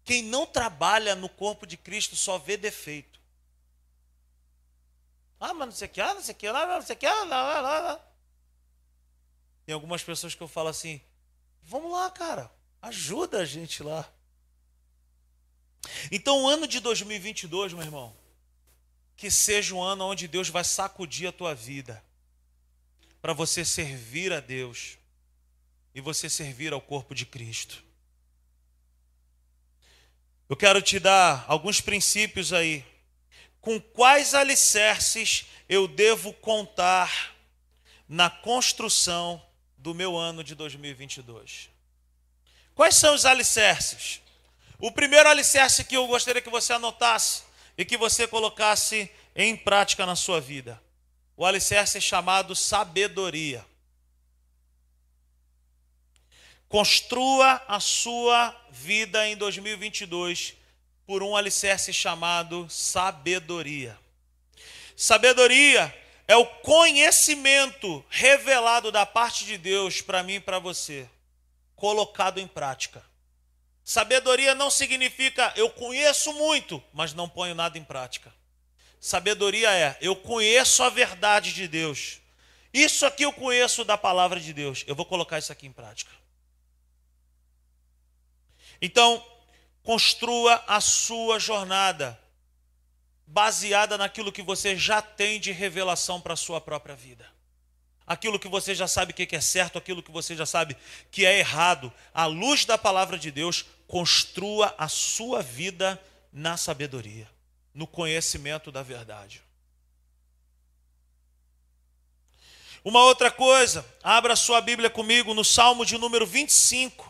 Quem 0.03 0.23
não 0.23 0.45
trabalha 0.45 1.15
no 1.15 1.29
corpo 1.29 1.65
de 1.65 1.77
Cristo 1.77 2.15
só 2.15 2.37
vê 2.37 2.57
defeito. 2.57 3.16
Ah, 5.39 5.53
mas 5.53 5.67
não 5.67 5.75
sei 5.75 5.87
o 5.87 5.91
que, 5.91 6.01
ah, 6.01 6.13
não 6.13 6.21
sei 6.21 6.33
o 6.33 6.37
que, 6.37 6.49
lá, 6.49 6.65
não 6.65 6.81
sei 6.81 6.95
o 6.95 6.99
que, 6.99 7.05
lá, 7.05 7.23
lá, 7.23 7.61
lá, 7.61 7.79
lá. 7.79 8.07
Tem 9.65 9.73
algumas 9.73 10.03
pessoas 10.03 10.33
que 10.33 10.41
eu 10.41 10.47
falo 10.47 10.69
assim: 10.69 11.01
vamos 11.61 11.91
lá, 11.91 12.09
cara, 12.09 12.51
ajuda 12.81 13.39
a 13.39 13.45
gente 13.45 13.83
lá. 13.83 14.09
Então, 16.11 16.43
o 16.43 16.47
ano 16.47 16.67
de 16.67 16.79
2022, 16.79 17.73
meu 17.73 17.83
irmão, 17.83 18.15
que 19.15 19.29
seja 19.31 19.75
um 19.75 19.81
ano 19.81 20.05
onde 20.05 20.27
Deus 20.27 20.49
vai 20.49 20.63
sacudir 20.63 21.27
a 21.27 21.31
tua 21.31 21.53
vida, 21.53 22.03
para 23.21 23.33
você 23.33 23.65
servir 23.65 24.31
a 24.31 24.39
Deus 24.39 24.97
e 25.93 26.01
você 26.01 26.29
servir 26.29 26.73
ao 26.73 26.81
corpo 26.81 27.13
de 27.13 27.25
Cristo. 27.25 27.83
Eu 30.47 30.55
quero 30.55 30.81
te 30.81 30.99
dar 30.99 31.43
alguns 31.47 31.81
princípios 31.81 32.53
aí. 32.53 32.85
Com 33.67 33.81
quais 33.81 34.33
alicerces 34.33 35.45
eu 35.67 35.89
devo 35.89 36.31
contar 36.31 37.35
na 38.07 38.29
construção 38.29 39.45
do 39.77 39.93
meu 39.93 40.15
ano 40.15 40.41
de 40.41 40.55
2022? 40.55 41.69
Quais 42.73 42.95
são 42.95 43.13
os 43.13 43.25
alicerces? 43.25 44.21
O 44.79 44.89
primeiro 44.89 45.27
alicerce 45.27 45.83
que 45.83 45.97
eu 45.97 46.07
gostaria 46.07 46.41
que 46.41 46.49
você 46.49 46.71
anotasse 46.71 47.43
e 47.77 47.83
que 47.83 47.97
você 47.97 48.25
colocasse 48.25 49.11
em 49.35 49.53
prática 49.57 50.05
na 50.05 50.15
sua 50.15 50.39
vida. 50.39 50.81
O 51.35 51.45
alicerce 51.45 51.97
é 51.97 51.99
chamado 51.99 52.55
sabedoria. 52.55 53.65
Construa 56.69 57.61
a 57.67 57.81
sua 57.81 58.55
vida 58.71 59.27
em 59.27 59.35
2022 59.35 60.55
por 61.07 61.23
um 61.23 61.37
alicerce 61.37 61.93
chamado 61.93 62.69
sabedoria. 62.69 63.97
Sabedoria 64.93 65.95
é 66.27 66.35
o 66.35 66.45
conhecimento 66.45 68.03
revelado 68.09 68.91
da 68.91 69.05
parte 69.05 69.45
de 69.45 69.57
Deus 69.57 70.01
para 70.01 70.21
mim 70.21 70.33
e 70.33 70.39
para 70.41 70.59
você, 70.59 71.09
colocado 71.77 72.39
em 72.39 72.47
prática. 72.47 73.01
Sabedoria 73.85 74.53
não 74.53 74.69
significa 74.69 75.53
eu 75.55 75.69
conheço 75.69 76.33
muito, 76.33 76.83
mas 76.91 77.13
não 77.13 77.29
ponho 77.29 77.55
nada 77.55 77.77
em 77.77 77.83
prática. 77.85 78.33
Sabedoria 78.99 79.71
é 79.73 79.97
eu 80.01 80.13
conheço 80.13 80.83
a 80.83 80.89
verdade 80.89 81.53
de 81.53 81.69
Deus. 81.69 82.19
Isso 82.73 83.05
aqui 83.05 83.23
eu 83.23 83.31
conheço 83.31 83.85
da 83.85 83.97
palavra 83.97 84.41
de 84.41 84.51
Deus. 84.51 84.83
Eu 84.85 84.93
vou 84.93 85.05
colocar 85.05 85.39
isso 85.39 85.53
aqui 85.53 85.65
em 85.65 85.71
prática. 85.71 86.11
Então, 88.81 89.25
construa 89.87 90.61
a 90.67 90.81
sua 90.81 91.39
jornada 91.39 92.19
baseada 93.25 93.97
naquilo 93.97 94.33
que 94.33 94.41
você 94.41 94.75
já 94.75 95.01
tem 95.01 95.39
de 95.39 95.53
revelação 95.53 96.19
para 96.19 96.33
a 96.33 96.35
sua 96.35 96.59
própria 96.59 96.93
vida. 96.93 97.25
Aquilo 98.05 98.37
que 98.37 98.49
você 98.49 98.75
já 98.75 98.85
sabe 98.85 99.13
que 99.13 99.33
é 99.33 99.39
certo, 99.39 99.77
aquilo 99.77 100.03
que 100.03 100.11
você 100.11 100.35
já 100.35 100.45
sabe 100.45 100.75
que 101.09 101.25
é 101.25 101.39
errado. 101.39 101.89
À 102.13 102.25
luz 102.25 102.65
da 102.65 102.77
palavra 102.77 103.17
de 103.17 103.31
Deus, 103.31 103.63
construa 103.87 104.75
a 104.77 104.89
sua 104.89 105.41
vida 105.41 105.97
na 106.33 106.57
sabedoria, 106.57 107.29
no 107.73 107.87
conhecimento 107.87 108.73
da 108.73 108.83
verdade. 108.83 109.41
Uma 112.83 113.05
outra 113.05 113.31
coisa, 113.31 113.85
abra 114.03 114.35
sua 114.35 114.59
Bíblia 114.59 114.89
comigo 114.89 115.33
no 115.33 115.45
Salmo 115.45 115.85
de 115.85 115.97
número 115.97 116.27
25. 116.27 117.06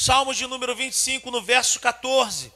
Salmo 0.00 0.32
de 0.32 0.46
número 0.46 0.76
25, 0.76 1.28
no 1.28 1.42
verso 1.42 1.80
14. 1.80 2.52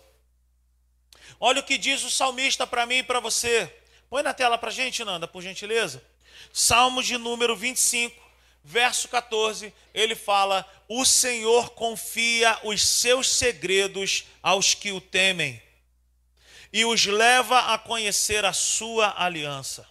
Olha 1.41 1.59
o 1.59 1.65
que 1.65 1.77
diz 1.77 2.05
o 2.05 2.09
salmista 2.09 2.65
para 2.69 2.87
mim 2.87 2.99
e 2.99 3.03
para 3.03 3.19
você. 3.19 3.69
Põe 4.09 4.23
na 4.23 4.33
tela 4.33 4.57
para 4.57 4.69
a 4.69 4.73
gente, 4.73 5.03
Nanda, 5.03 5.27
por 5.27 5.43
gentileza. 5.43 6.01
Salmo 6.53 7.03
de 7.03 7.19
número 7.19 7.57
25, 7.57 8.17
verso 8.63 9.09
14. 9.09 9.75
Ele 9.93 10.15
fala: 10.15 10.65
O 10.89 11.05
Senhor 11.05 11.71
confia 11.71 12.57
os 12.63 12.81
seus 12.81 13.27
segredos 13.27 14.27
aos 14.41 14.75
que 14.75 14.93
o 14.93 15.01
temem 15.01 15.61
e 16.73 16.85
os 16.85 17.07
leva 17.07 17.75
a 17.75 17.77
conhecer 17.77 18.45
a 18.45 18.53
sua 18.53 19.21
aliança. 19.21 19.85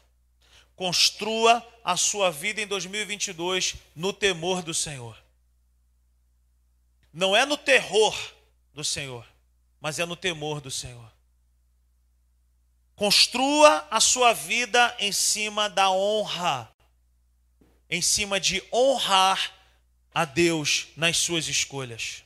Construa 0.74 1.62
a 1.84 1.98
sua 1.98 2.32
vida 2.32 2.62
em 2.62 2.66
2022 2.66 3.76
no 3.94 4.14
temor 4.14 4.62
do 4.62 4.74
Senhor. 4.74 5.22
Não 7.14 7.36
é 7.36 7.46
no 7.46 7.58
terror 7.58 8.16
do 8.74 8.84
Senhor, 8.84 9.26
mas 9.80 10.00
é 10.00 10.06
no 10.06 10.16
temor 10.16 10.62
do 10.62 10.72
Senhor. 10.72 11.12
Construa 12.96 13.88
a 13.90 14.00
sua 14.00 14.32
vida 14.34 14.96
em 15.00 15.12
cima 15.12 15.70
da 15.70 15.90
honra, 15.90 16.72
em 17.90 18.02
cima 18.02 18.40
de 18.40 18.64
honrar 18.72 19.54
a 20.14 20.24
Deus 20.24 20.88
nas 20.96 21.18
suas 21.18 21.48
escolhas, 21.48 22.24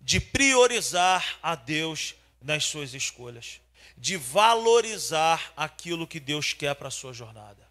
de 0.00 0.20
priorizar 0.20 1.38
a 1.42 1.54
Deus 1.54 2.14
nas 2.40 2.64
suas 2.64 2.94
escolhas, 2.94 3.60
de 3.96 4.16
valorizar 4.16 5.52
aquilo 5.56 6.06
que 6.06 6.20
Deus 6.20 6.52
quer 6.52 6.74
para 6.74 6.88
a 6.88 6.92
sua 6.92 7.12
jornada. 7.12 7.68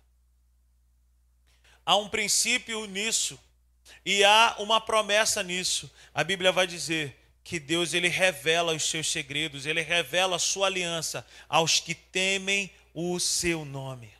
Há 1.85 1.95
um 1.95 2.09
princípio 2.09 2.85
nisso 2.85 3.39
e 4.05 4.23
há 4.23 4.55
uma 4.59 4.79
promessa 4.79 5.43
nisso. 5.43 5.91
A 6.13 6.23
Bíblia 6.23 6.51
vai 6.51 6.65
dizer 6.65 7.15
que 7.43 7.59
Deus 7.59 7.93
ele 7.93 8.07
revela 8.07 8.73
os 8.73 8.83
seus 8.83 9.11
segredos, 9.11 9.65
ele 9.65 9.81
revela 9.81 10.35
a 10.35 10.39
sua 10.39 10.67
aliança 10.67 11.25
aos 11.47 11.79
que 11.79 11.95
temem 11.95 12.71
o 12.93 13.19
seu 13.19 13.65
nome. 13.65 14.13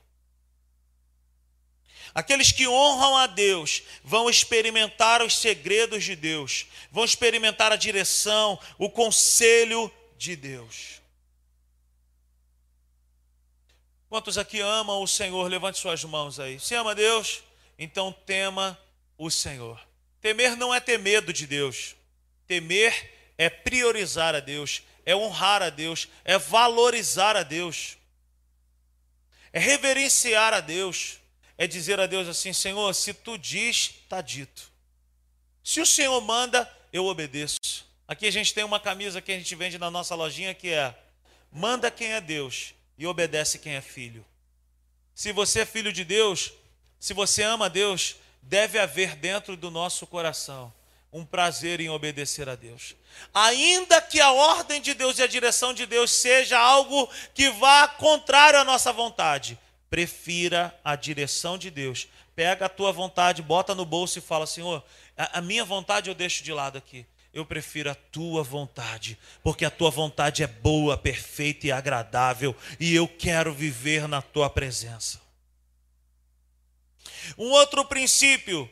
Aqueles 2.13 2.51
que 2.51 2.67
honram 2.67 3.17
a 3.17 3.27
Deus 3.27 3.83
vão 4.03 4.29
experimentar 4.29 5.21
os 5.21 5.37
segredos 5.37 6.03
de 6.03 6.15
Deus, 6.15 6.65
vão 6.91 7.05
experimentar 7.05 7.71
a 7.71 7.75
direção, 7.75 8.59
o 8.77 8.89
conselho 8.89 9.91
de 10.17 10.35
Deus. 10.35 10.99
Quantos 14.09 14.39
aqui 14.39 14.59
amam 14.59 15.03
o 15.03 15.07
Senhor? 15.07 15.47
Levante 15.47 15.77
suas 15.77 16.03
mãos 16.03 16.39
aí. 16.39 16.59
Se 16.59 16.73
ama 16.73 16.95
Deus, 16.95 17.43
então 17.77 18.11
tema 18.11 18.77
o 19.19 19.29
Senhor. 19.29 19.79
Temer 20.21 20.55
não 20.55 20.73
é 20.73 20.79
ter 20.79 20.97
medo 20.97 21.31
de 21.31 21.45
Deus. 21.45 21.95
Temer 22.47 23.33
é 23.37 23.49
priorizar 23.49 24.33
a 24.33 24.39
Deus, 24.39 24.81
é 25.05 25.15
honrar 25.15 25.61
a 25.61 25.69
Deus, 25.69 26.07
é 26.23 26.37
valorizar 26.37 27.35
a 27.35 27.43
Deus, 27.43 27.97
é 29.53 29.59
reverenciar 29.59 30.53
a 30.53 30.61
Deus, 30.61 31.19
é 31.57 31.67
dizer 31.67 31.99
a 31.99 32.07
Deus 32.07 32.27
assim: 32.27 32.53
Senhor, 32.53 32.91
se 32.95 33.13
tu 33.13 33.37
diz, 33.37 33.95
está 34.03 34.21
dito. 34.21 34.71
Se 35.63 35.81
o 35.81 35.85
Senhor 35.85 36.19
manda, 36.21 36.69
eu 36.91 37.05
obedeço. 37.05 37.59
Aqui 38.07 38.25
a 38.25 38.31
gente 38.31 38.53
tem 38.53 38.63
uma 38.63 38.79
camisa 38.79 39.21
que 39.21 39.31
a 39.31 39.37
gente 39.37 39.53
vende 39.53 39.77
na 39.77 39.91
nossa 39.91 40.15
lojinha 40.15 40.53
que 40.53 40.69
é: 40.69 40.97
manda 41.51 41.91
quem 41.91 42.13
é 42.13 42.21
Deus 42.21 42.73
e 42.97 43.05
obedece 43.05 43.59
quem 43.59 43.73
é 43.73 43.81
filho. 43.81 44.25
Se 45.13 45.33
você 45.33 45.61
é 45.61 45.65
filho 45.65 45.91
de 45.91 46.05
Deus, 46.05 46.53
se 46.99 47.13
você 47.13 47.43
ama 47.43 47.69
Deus, 47.69 48.15
deve 48.41 48.79
haver 48.79 49.15
dentro 49.15 49.55
do 49.55 49.69
nosso 49.69 50.07
coração 50.07 50.73
um 51.11 51.25
prazer 51.25 51.79
em 51.79 51.89
obedecer 51.89 52.47
a 52.47 52.55
Deus. 52.55 52.95
Ainda 53.33 54.01
que 54.01 54.19
a 54.19 54.31
ordem 54.31 54.79
de 54.79 54.93
Deus 54.93 55.17
e 55.17 55.23
a 55.23 55.27
direção 55.27 55.73
de 55.73 55.85
Deus 55.85 56.11
seja 56.11 56.59
algo 56.59 57.09
que 57.33 57.49
vá 57.49 57.87
contrário 57.87 58.59
à 58.59 58.63
nossa 58.63 58.93
vontade, 58.93 59.57
prefira 59.89 60.77
a 60.83 60.95
direção 60.95 61.57
de 61.57 61.71
Deus. 61.71 62.07
Pega 62.35 62.67
a 62.67 62.69
tua 62.69 62.91
vontade, 62.91 63.41
bota 63.41 63.73
no 63.73 63.85
bolso 63.85 64.19
e 64.19 64.21
fala: 64.21 64.45
Senhor, 64.45 64.83
a, 65.17 65.41
minha 65.41 65.65
vontade 65.65 66.09
eu 66.09 66.15
deixo 66.15 66.43
de 66.43 66.53
lado 66.53 66.77
aqui. 66.77 67.05
Eu 67.33 67.45
prefiro 67.45 67.91
a 67.91 67.95
tua 67.95 68.41
vontade, 68.41 69.17
porque 69.43 69.65
a 69.65 69.69
tua 69.69 69.91
vontade 69.91 70.41
é 70.41 70.47
boa, 70.47 70.97
perfeita 70.97 71.67
e 71.67 71.71
agradável, 71.71 72.55
e 72.79 72.95
eu 72.95 73.07
quero 73.07 73.53
viver 73.53 74.07
na 74.07 74.21
tua 74.21 74.49
presença. 74.49 75.21
Um 77.37 77.49
outro 77.51 77.85
princípio, 77.85 78.69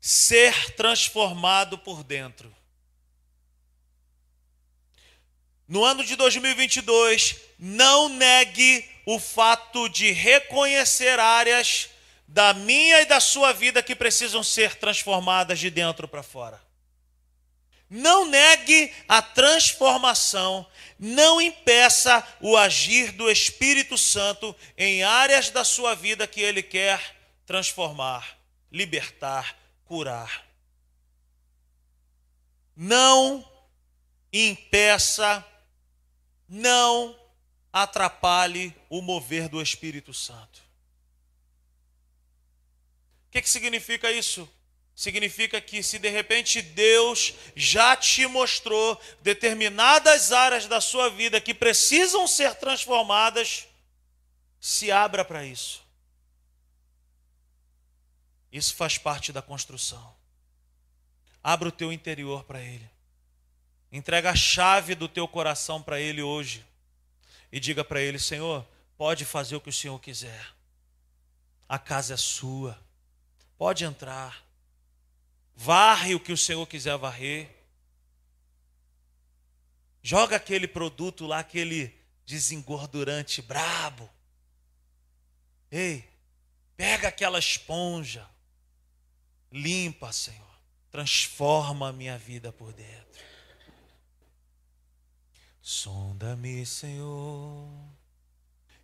ser 0.00 0.74
transformado 0.74 1.78
por 1.78 2.04
dentro. 2.04 2.54
No 5.66 5.82
ano 5.82 6.04
de 6.04 6.14
2022, 6.14 7.36
não 7.58 8.10
negue 8.10 8.86
o 9.06 9.18
fato 9.18 9.88
de 9.88 10.12
reconhecer 10.12 11.18
áreas 11.18 11.88
da 12.28 12.52
minha 12.52 13.00
e 13.00 13.06
da 13.06 13.18
sua 13.18 13.52
vida 13.52 13.82
que 13.82 13.94
precisam 13.94 14.42
ser 14.42 14.76
transformadas 14.76 15.58
de 15.58 15.70
dentro 15.70 16.06
para 16.06 16.22
fora. 16.22 16.62
Não 17.88 18.26
negue 18.26 18.92
a 19.08 19.22
transformação, 19.22 20.66
não 20.98 21.40
impeça 21.40 22.26
o 22.40 22.56
agir 22.56 23.12
do 23.12 23.30
Espírito 23.30 23.96
Santo 23.96 24.54
em 24.76 25.02
áreas 25.02 25.48
da 25.48 25.64
sua 25.64 25.94
vida 25.94 26.26
que 26.26 26.40
ele 26.40 26.62
quer 26.62 27.13
transformar, 27.46 28.38
libertar, 28.70 29.56
curar. 29.84 30.46
Não 32.76 33.48
impeça, 34.32 35.44
não 36.48 37.16
atrapalhe 37.72 38.74
o 38.88 39.00
mover 39.00 39.48
do 39.48 39.60
Espírito 39.60 40.12
Santo. 40.12 40.62
O 43.28 43.30
que, 43.30 43.42
que 43.42 43.50
significa 43.50 44.10
isso? 44.10 44.48
Significa 44.94 45.60
que 45.60 45.82
se 45.82 45.98
de 45.98 46.08
repente 46.08 46.62
Deus 46.62 47.34
já 47.56 47.96
te 47.96 48.26
mostrou 48.26 49.00
determinadas 49.22 50.30
áreas 50.30 50.66
da 50.66 50.80
sua 50.80 51.10
vida 51.10 51.40
que 51.40 51.52
precisam 51.52 52.28
ser 52.28 52.54
transformadas, 52.54 53.66
se 54.60 54.92
abra 54.92 55.24
para 55.24 55.44
isso. 55.44 55.83
Isso 58.54 58.76
faz 58.76 58.96
parte 58.96 59.32
da 59.32 59.42
construção. 59.42 60.14
Abra 61.42 61.68
o 61.68 61.72
teu 61.72 61.92
interior 61.92 62.44
para 62.44 62.62
Ele. 62.62 62.88
Entrega 63.90 64.30
a 64.30 64.36
chave 64.36 64.94
do 64.94 65.08
teu 65.08 65.26
coração 65.26 65.82
para 65.82 65.98
Ele 65.98 66.22
hoje. 66.22 66.64
E 67.50 67.58
diga 67.58 67.84
para 67.84 68.00
Ele: 68.00 68.16
Senhor, 68.16 68.64
pode 68.96 69.24
fazer 69.24 69.56
o 69.56 69.60
que 69.60 69.70
o 69.70 69.72
Senhor 69.72 69.98
quiser. 69.98 70.54
A 71.68 71.80
casa 71.80 72.14
é 72.14 72.16
sua. 72.16 72.80
Pode 73.58 73.84
entrar. 73.84 74.46
Varre 75.56 76.14
o 76.14 76.20
que 76.20 76.32
o 76.32 76.38
Senhor 76.38 76.64
quiser 76.68 76.96
varrer. 76.96 77.50
Joga 80.00 80.36
aquele 80.36 80.68
produto 80.68 81.26
lá, 81.26 81.40
aquele 81.40 81.92
desengordurante 82.24 83.42
brabo. 83.42 84.08
Ei, 85.72 86.08
pega 86.76 87.08
aquela 87.08 87.40
esponja. 87.40 88.32
Limpa, 89.54 90.10
Senhor. 90.10 90.42
Transforma 90.90 91.90
a 91.90 91.92
minha 91.92 92.18
vida 92.18 92.52
por 92.52 92.72
dentro. 92.72 93.22
Sonda-me, 95.62 96.66
Senhor, 96.66 97.70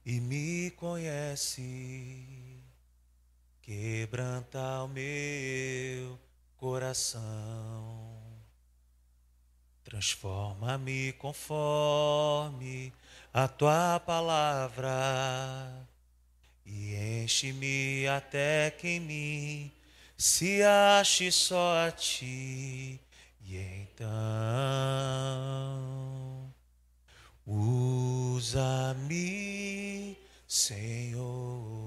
e 0.07 0.21
me 0.21 0.71
conhece. 0.71 2.63
Quebranta 3.61 4.85
o 4.85 4.89
meu 4.89 6.17
coração. 6.57 8.23
Transforma-me 9.83 11.13
conforme 11.15 12.93
a 13.35 13.49
tua 13.49 13.99
palavra 13.99 15.85
e 16.65 16.95
enche-me 17.25 18.07
até 18.07 18.71
que 18.71 18.87
em 18.87 19.01
mim 19.01 19.80
se 20.21 20.63
ache 20.63 21.33
só 21.33 21.87
a 21.87 21.91
ti. 21.91 23.01
E 23.43 23.57
então 23.57 24.13
usa-me, 27.47 29.17
Senhor 30.47 31.81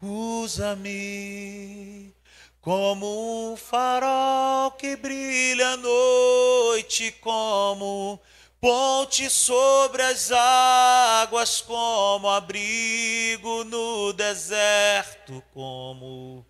Usa-me 0.00 2.14
como 2.60 3.52
um 3.52 3.56
farol 3.56 4.70
que 4.72 4.96
brilha 4.96 5.70
à 5.70 5.76
noite, 5.76 7.10
como 7.20 8.20
ponte 8.64 9.28
sobre 9.28 10.02
as 10.02 10.32
águas, 10.32 11.60
como 11.60 12.30
abrigo 12.30 13.62
no 13.64 14.10
deserto, 14.14 15.44
como 15.52 16.46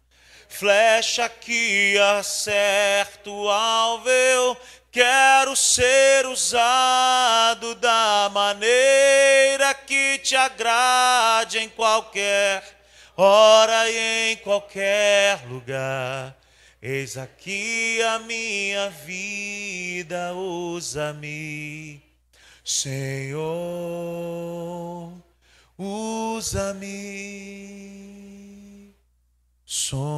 flecha 0.48 1.28
que 1.28 1.98
acerta 2.16 3.28
o 3.28 3.50
alvo. 3.50 4.08
Eu 4.08 4.56
quero 4.92 5.56
ser 5.56 6.24
usado 6.26 7.74
da 7.74 8.30
maneira 8.32 9.74
que 9.74 10.18
te 10.18 10.36
agrade 10.36 11.58
em 11.58 11.68
qualquer 11.68 12.62
ora 13.16 13.90
em 13.90 14.36
qualquer 14.36 15.44
lugar. 15.48 16.43
Eis 16.86 17.16
aqui 17.16 18.02
a 18.02 18.18
minha 18.18 18.90
vida, 18.90 20.34
usa-me, 20.34 22.02
Senhor, 22.62 23.42
usa-me, 25.78 26.84
sonda-me, 29.64 30.14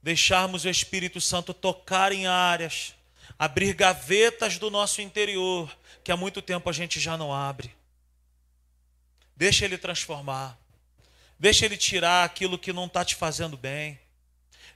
deixarmos 0.00 0.66
o 0.66 0.68
Espírito 0.68 1.20
Santo 1.20 1.52
tocar 1.52 2.12
em 2.12 2.28
áreas, 2.28 2.94
abrir 3.36 3.74
gavetas 3.74 4.56
do 4.56 4.70
nosso 4.70 5.02
interior 5.02 5.68
que 6.04 6.12
há 6.12 6.16
muito 6.16 6.40
tempo 6.40 6.70
a 6.70 6.72
gente 6.72 7.00
já 7.00 7.16
não 7.16 7.34
abre. 7.34 7.74
Deixa 9.36 9.64
ele 9.64 9.76
transformar. 9.76 10.56
Deixa 11.36 11.64
ele 11.64 11.76
tirar 11.76 12.24
aquilo 12.24 12.56
que 12.56 12.72
não 12.72 12.86
está 12.86 13.04
te 13.04 13.16
fazendo 13.16 13.56
bem. 13.56 13.98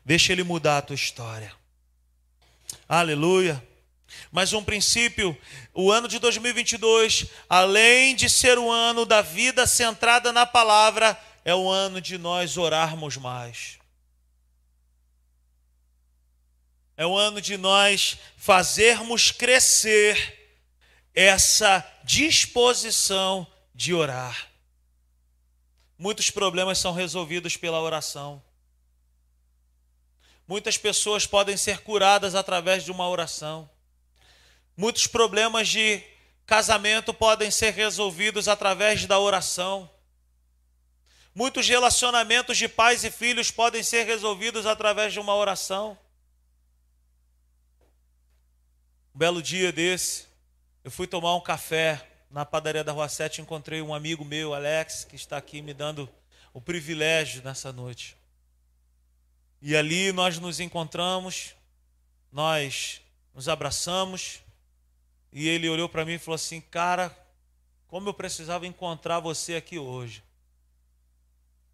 Deixa 0.05 0.33
ele 0.33 0.43
mudar 0.43 0.79
a 0.79 0.83
tua 0.83 0.97
história. 0.97 1.62
Aleluia. 2.95 3.67
Mas 4.31 4.53
um 4.53 4.63
princípio, 4.63 5.35
o 5.73 5.91
ano 5.91 6.07
de 6.07 6.19
2022, 6.19 7.25
além 7.49 8.15
de 8.15 8.29
ser 8.29 8.59
o 8.59 8.71
ano 8.71 9.07
da 9.07 9.23
vida 9.23 9.67
centrada 9.67 10.31
na 10.31 10.45
palavra, 10.45 11.19
é 11.43 11.55
o 11.55 11.71
ano 11.71 12.03
de 12.03 12.19
nós 12.19 12.59
orarmos 12.59 13.17
mais. 13.17 13.79
É 16.95 17.07
o 17.07 17.17
ano 17.17 17.41
de 17.41 17.57
nós 17.57 18.19
fazermos 18.37 19.31
crescer 19.31 20.61
essa 21.15 21.83
disposição 22.05 23.47
de 23.75 23.95
orar. 23.95 24.51
Muitos 25.97 26.29
problemas 26.29 26.77
são 26.77 26.93
resolvidos 26.93 27.57
pela 27.57 27.81
oração. 27.81 28.43
Muitas 30.47 30.77
pessoas 30.77 31.27
podem 31.27 31.57
ser 31.57 31.81
curadas 31.81 32.35
através 32.35 32.85
de 32.85 32.91
uma 32.91 33.09
oração. 33.09 33.69
Muitos 34.77 35.07
problemas 35.07 35.69
de 35.69 36.03
casamento 36.47 37.15
podem 37.15 37.51
ser 37.51 37.73
resolvidos 37.73 38.49
através 38.49 39.07
da 39.07 39.19
oração. 39.19 39.89
Muitos 41.35 41.67
relacionamentos 41.67 42.59
de 42.59 42.69
pais 42.69 43.05
e 43.05 43.11
filhos 43.11 43.51
podem 43.51 43.83
ser 43.83 44.05
resolvidos 44.05 44.67
através 44.67 45.13
de 45.13 45.21
uma 45.21 45.35
oração. 45.35 45.97
Um 49.15 49.19
belo 49.19 49.43
dia 49.43 49.73
desse, 49.73 50.27
eu 50.85 50.91
fui 50.91 51.07
tomar 51.07 51.35
um 51.37 51.41
café 51.41 52.07
na 52.31 52.45
padaria 52.45 52.83
da 52.83 52.93
Rua 52.93 53.09
7, 53.09 53.41
encontrei 53.43 53.81
um 53.83 53.95
amigo 53.95 54.25
meu, 54.25 54.55
Alex, 54.55 55.05
que 55.05 55.17
está 55.17 55.37
aqui 55.37 55.63
me 55.63 55.73
dando 55.73 56.09
o 56.53 56.61
privilégio 56.61 57.43
nessa 57.43 57.73
noite. 57.73 58.17
E 59.63 59.77
ali 59.77 60.11
nós 60.11 60.41
nos 60.41 60.59
encontramos, 60.59 61.55
nós 62.33 63.01
nos 63.33 63.49
abraçamos 63.49 64.41
E 65.33 65.49
ele 65.49 65.69
olhou 65.69 65.89
para 65.89 66.05
mim 66.05 66.15
e 66.15 66.19
falou 66.19 66.35
assim: 66.35 66.61
Cara, 66.61 67.17
como 67.87 68.09
eu 68.09 68.15
precisava 68.15 68.67
encontrar 68.67 69.21
você 69.21 69.55
aqui 69.55 69.79
hoje. 69.79 70.23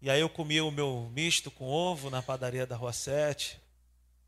E 0.01 0.09
aí 0.09 0.21
eu 0.21 0.29
comi 0.29 0.61
o 0.61 0.71
meu 0.71 1.09
misto 1.13 1.49
com 1.49 1.65
ovo 1.65 2.09
na 2.09 2.21
padaria 2.21 2.65
da 2.65 2.75
Rua 2.75 2.93
7. 2.93 3.59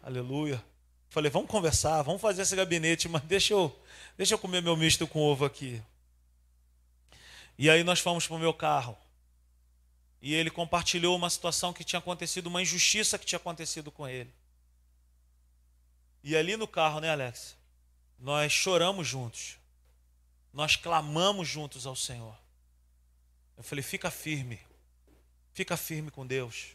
Aleluia. 0.02 0.62
Falei, 1.10 1.30
vamos 1.30 1.50
conversar, 1.50 2.02
vamos 2.02 2.22
fazer 2.22 2.42
esse 2.42 2.56
gabinete, 2.56 3.08
mas 3.08 3.22
deixa 3.24 3.54
eu, 3.54 3.78
deixa 4.18 4.34
eu 4.34 4.40
comer 4.40 4.62
meu 4.62 4.76
misto 4.76 5.06
com 5.06 5.20
ovo 5.20 5.46
aqui. 5.46 5.82
E 7.58 7.70
aí 7.70 7.84
nós 7.84 8.00
fomos 8.00 8.26
para 8.26 8.36
o 8.36 8.40
meu 8.40 8.54
carro. 8.54 8.98
E 10.22 10.34
ele 10.36 10.52
compartilhou 10.52 11.16
uma 11.16 11.30
situação 11.30 11.74
que 11.74 11.84
tinha 11.84 12.00
acontecido, 12.00 12.48
uma 12.48 12.62
injustiça 12.62 13.18
que 13.18 13.26
tinha 13.26 13.38
acontecido 13.38 13.92
com 13.92 14.08
ele. 14.08 14.32
E 16.24 16.38
ali 16.38 16.56
no 16.56 16.68
carro, 16.68 17.00
né, 17.00 17.10
Alex? 17.10 17.58
Nós 18.20 18.52
choramos 18.52 19.08
juntos. 19.08 19.58
Nós 20.54 20.76
clamamos 20.76 21.48
juntos 21.48 21.88
ao 21.88 21.96
Senhor. 21.96 22.38
Eu 23.58 23.64
falei: 23.64 23.82
fica 23.82 24.12
firme. 24.12 24.60
Fica 25.54 25.76
firme 25.76 26.12
com 26.12 26.26
Deus. 26.26 26.70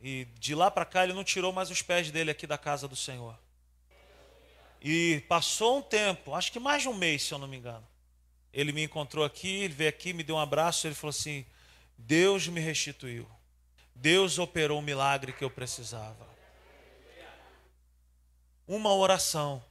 E 0.00 0.26
de 0.38 0.54
lá 0.54 0.70
para 0.70 0.84
cá 0.84 1.02
ele 1.02 1.12
não 1.12 1.24
tirou 1.24 1.52
mais 1.52 1.70
os 1.70 1.82
pés 1.82 2.10
dele 2.10 2.30
aqui 2.30 2.46
da 2.46 2.56
casa 2.56 2.86
do 2.86 2.94
Senhor. 2.94 3.36
E 4.80 5.24
passou 5.28 5.78
um 5.78 5.82
tempo, 5.82 6.34
acho 6.34 6.52
que 6.52 6.60
mais 6.60 6.82
de 6.82 6.88
um 6.88 6.94
mês, 6.94 7.24
se 7.24 7.34
eu 7.34 7.38
não 7.38 7.48
me 7.48 7.56
engano. 7.56 7.86
Ele 8.52 8.72
me 8.72 8.84
encontrou 8.84 9.24
aqui, 9.24 9.48
ele 9.48 9.74
veio 9.74 9.90
aqui, 9.90 10.12
me 10.12 10.22
deu 10.22 10.36
um 10.36 10.38
abraço, 10.38 10.86
ele 10.86 10.94
falou 10.94 11.10
assim: 11.10 11.44
Deus 11.98 12.46
me 12.46 12.60
restituiu. 12.60 13.28
Deus 13.94 14.38
operou 14.38 14.78
o 14.78 14.82
milagre 14.82 15.32
que 15.32 15.44
eu 15.44 15.50
precisava. 15.50 16.26
Uma 18.66 18.94
oração. 18.94 19.62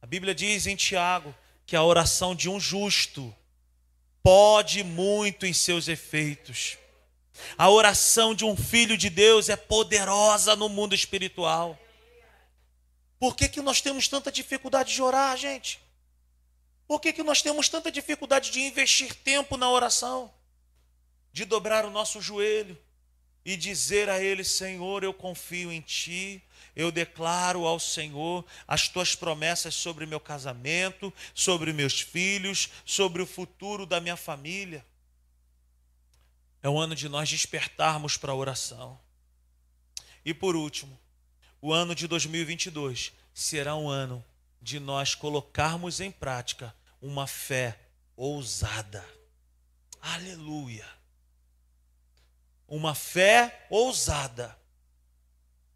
A 0.00 0.06
Bíblia 0.06 0.34
diz 0.34 0.66
em 0.66 0.74
Tiago 0.74 1.34
que 1.66 1.76
a 1.76 1.82
oração 1.82 2.34
de 2.34 2.48
um 2.48 2.58
justo 2.58 3.34
pode 4.22 4.82
muito 4.82 5.44
em 5.44 5.52
seus 5.52 5.88
efeitos. 5.88 6.78
A 7.56 7.68
oração 7.68 8.34
de 8.34 8.44
um 8.44 8.56
filho 8.56 8.96
de 8.96 9.10
Deus 9.10 9.48
é 9.48 9.56
poderosa 9.56 10.56
no 10.56 10.68
mundo 10.68 10.94
espiritual. 10.94 11.78
Por 13.18 13.36
que, 13.36 13.48
que 13.48 13.60
nós 13.60 13.80
temos 13.80 14.08
tanta 14.08 14.32
dificuldade 14.32 14.94
de 14.94 15.02
orar, 15.02 15.36
gente? 15.36 15.79
Por 16.90 17.00
que, 17.00 17.12
que 17.12 17.22
nós 17.22 17.40
temos 17.40 17.68
tanta 17.68 17.88
dificuldade 17.88 18.50
de 18.50 18.62
investir 18.62 19.14
tempo 19.14 19.56
na 19.56 19.70
oração? 19.70 20.28
De 21.32 21.44
dobrar 21.44 21.84
o 21.84 21.90
nosso 21.90 22.20
joelho 22.20 22.76
e 23.44 23.56
dizer 23.56 24.08
a 24.08 24.20
Ele: 24.20 24.42
Senhor, 24.42 25.04
eu 25.04 25.14
confio 25.14 25.70
em 25.70 25.80
Ti, 25.80 26.42
eu 26.74 26.90
declaro 26.90 27.64
ao 27.64 27.78
Senhor 27.78 28.44
as 28.66 28.88
tuas 28.88 29.14
promessas 29.14 29.72
sobre 29.72 30.04
meu 30.04 30.18
casamento, 30.18 31.14
sobre 31.32 31.72
meus 31.72 32.00
filhos, 32.00 32.70
sobre 32.84 33.22
o 33.22 33.26
futuro 33.26 33.86
da 33.86 34.00
minha 34.00 34.16
família. 34.16 34.84
É 36.60 36.68
o 36.68 36.76
ano 36.76 36.96
de 36.96 37.08
nós 37.08 37.30
despertarmos 37.30 38.16
para 38.16 38.32
a 38.32 38.34
oração. 38.34 38.98
E 40.24 40.34
por 40.34 40.56
último, 40.56 40.98
o 41.62 41.72
ano 41.72 41.94
de 41.94 42.08
2022 42.08 43.12
será 43.32 43.76
um 43.76 43.88
ano 43.88 44.24
de 44.60 44.80
nós 44.80 45.14
colocarmos 45.14 46.00
em 46.00 46.10
prática 46.10 46.74
uma 47.00 47.26
fé 47.26 47.78
ousada. 48.16 49.04
Aleluia. 50.00 50.86
Uma 52.68 52.94
fé 52.94 53.66
ousada. 53.70 54.56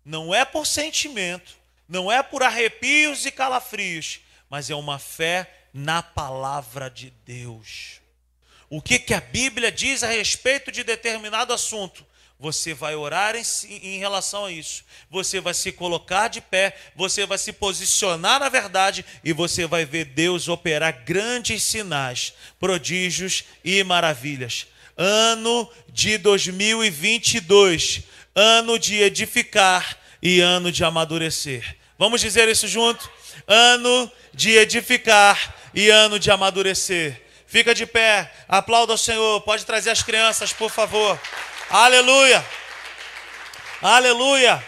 Não 0.05 0.35
é 0.35 0.45
por 0.45 0.67
sentimento, 0.67 1.57
não 1.89 2.13
é 2.13 2.23
por 2.23 2.43
arrepios 2.43 3.25
e 3.25 3.33
calafrios, 3.33 4.21
mas 4.51 4.69
é 4.69 4.75
uma 4.75 4.99
fé 4.99 5.69
na 5.73 6.03
palavra 6.03 6.91
de 6.91 7.11
Deus. 7.25 8.01
O 8.69 8.83
que, 8.83 8.99
que 8.99 9.15
a 9.15 9.21
Bíblia 9.21 9.73
diz 9.73 10.03
a 10.03 10.09
respeito 10.09 10.71
de 10.71 10.85
determinado 10.85 11.53
assunto? 11.53 12.07
Você 12.39 12.75
vai 12.75 12.95
orar 12.95 13.37
em, 13.37 13.43
em, 13.69 13.99
relação 13.99 14.47
a 14.47 14.53
isso. 14.53 14.85
Você 15.11 15.41
vai 15.41 15.55
se 15.55 15.71
colocar 15.73 16.29
de 16.29 16.41
pé, 16.41 16.77
você 16.95 17.25
vai 17.25 17.39
se 17.39 17.53
posicionar 17.53 18.41
na 18.41 18.49
verdade 18.49 19.05
e 19.23 19.33
você 19.33 19.67
vai 19.67 19.85
ver 19.85 20.07
Deus 20.07 20.49
operar 20.49 21.05
grandes 21.05 21.63
sinais, 21.63 22.35
prodígios 22.59 23.45
e 23.65 23.83
maravilhas. 23.85 24.67
Ano 24.97 25.71
de 25.93 26.19
2022, 26.19 28.03
ano 28.35 28.79
de 28.79 29.01
edificar 29.01 29.99
e 30.21 30.41
ano 30.41 30.73
de 30.73 30.85
amadurecer. 30.85 31.77
Vamos 31.99 32.21
dizer 32.21 32.49
isso 32.49 32.67
junto? 32.67 33.09
Ano 33.47 34.11
de 34.33 34.57
edificar 34.57 35.55
e 35.73 35.89
ano 35.89 36.19
de 36.19 36.31
amadurecer. 36.31 37.23
Fica 37.47 37.73
de 37.75 37.87
pé, 37.87 38.33
aplauda 38.49 38.95
o 38.95 38.99
Senhor. 38.99 39.41
Pode 39.43 39.65
trazer 39.65 39.91
as 39.91 40.03
crianças, 40.03 40.53
por 40.53 40.71
favor. 40.71 41.21
Aleluia. 41.77 42.47
Aleluia. 43.83 44.65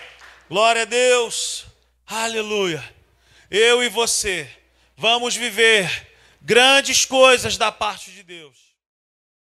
Glória 0.48 0.82
a 0.82 0.84
Deus. 0.84 1.64
Aleluia. 2.04 2.82
Eu 3.48 3.80
e 3.84 3.88
você 3.88 4.50
vamos 4.96 5.36
viver 5.36 6.08
grandes 6.42 7.04
coisas 7.04 7.56
da 7.56 7.70
parte 7.70 8.10
de 8.10 8.24
Deus. 8.24 8.58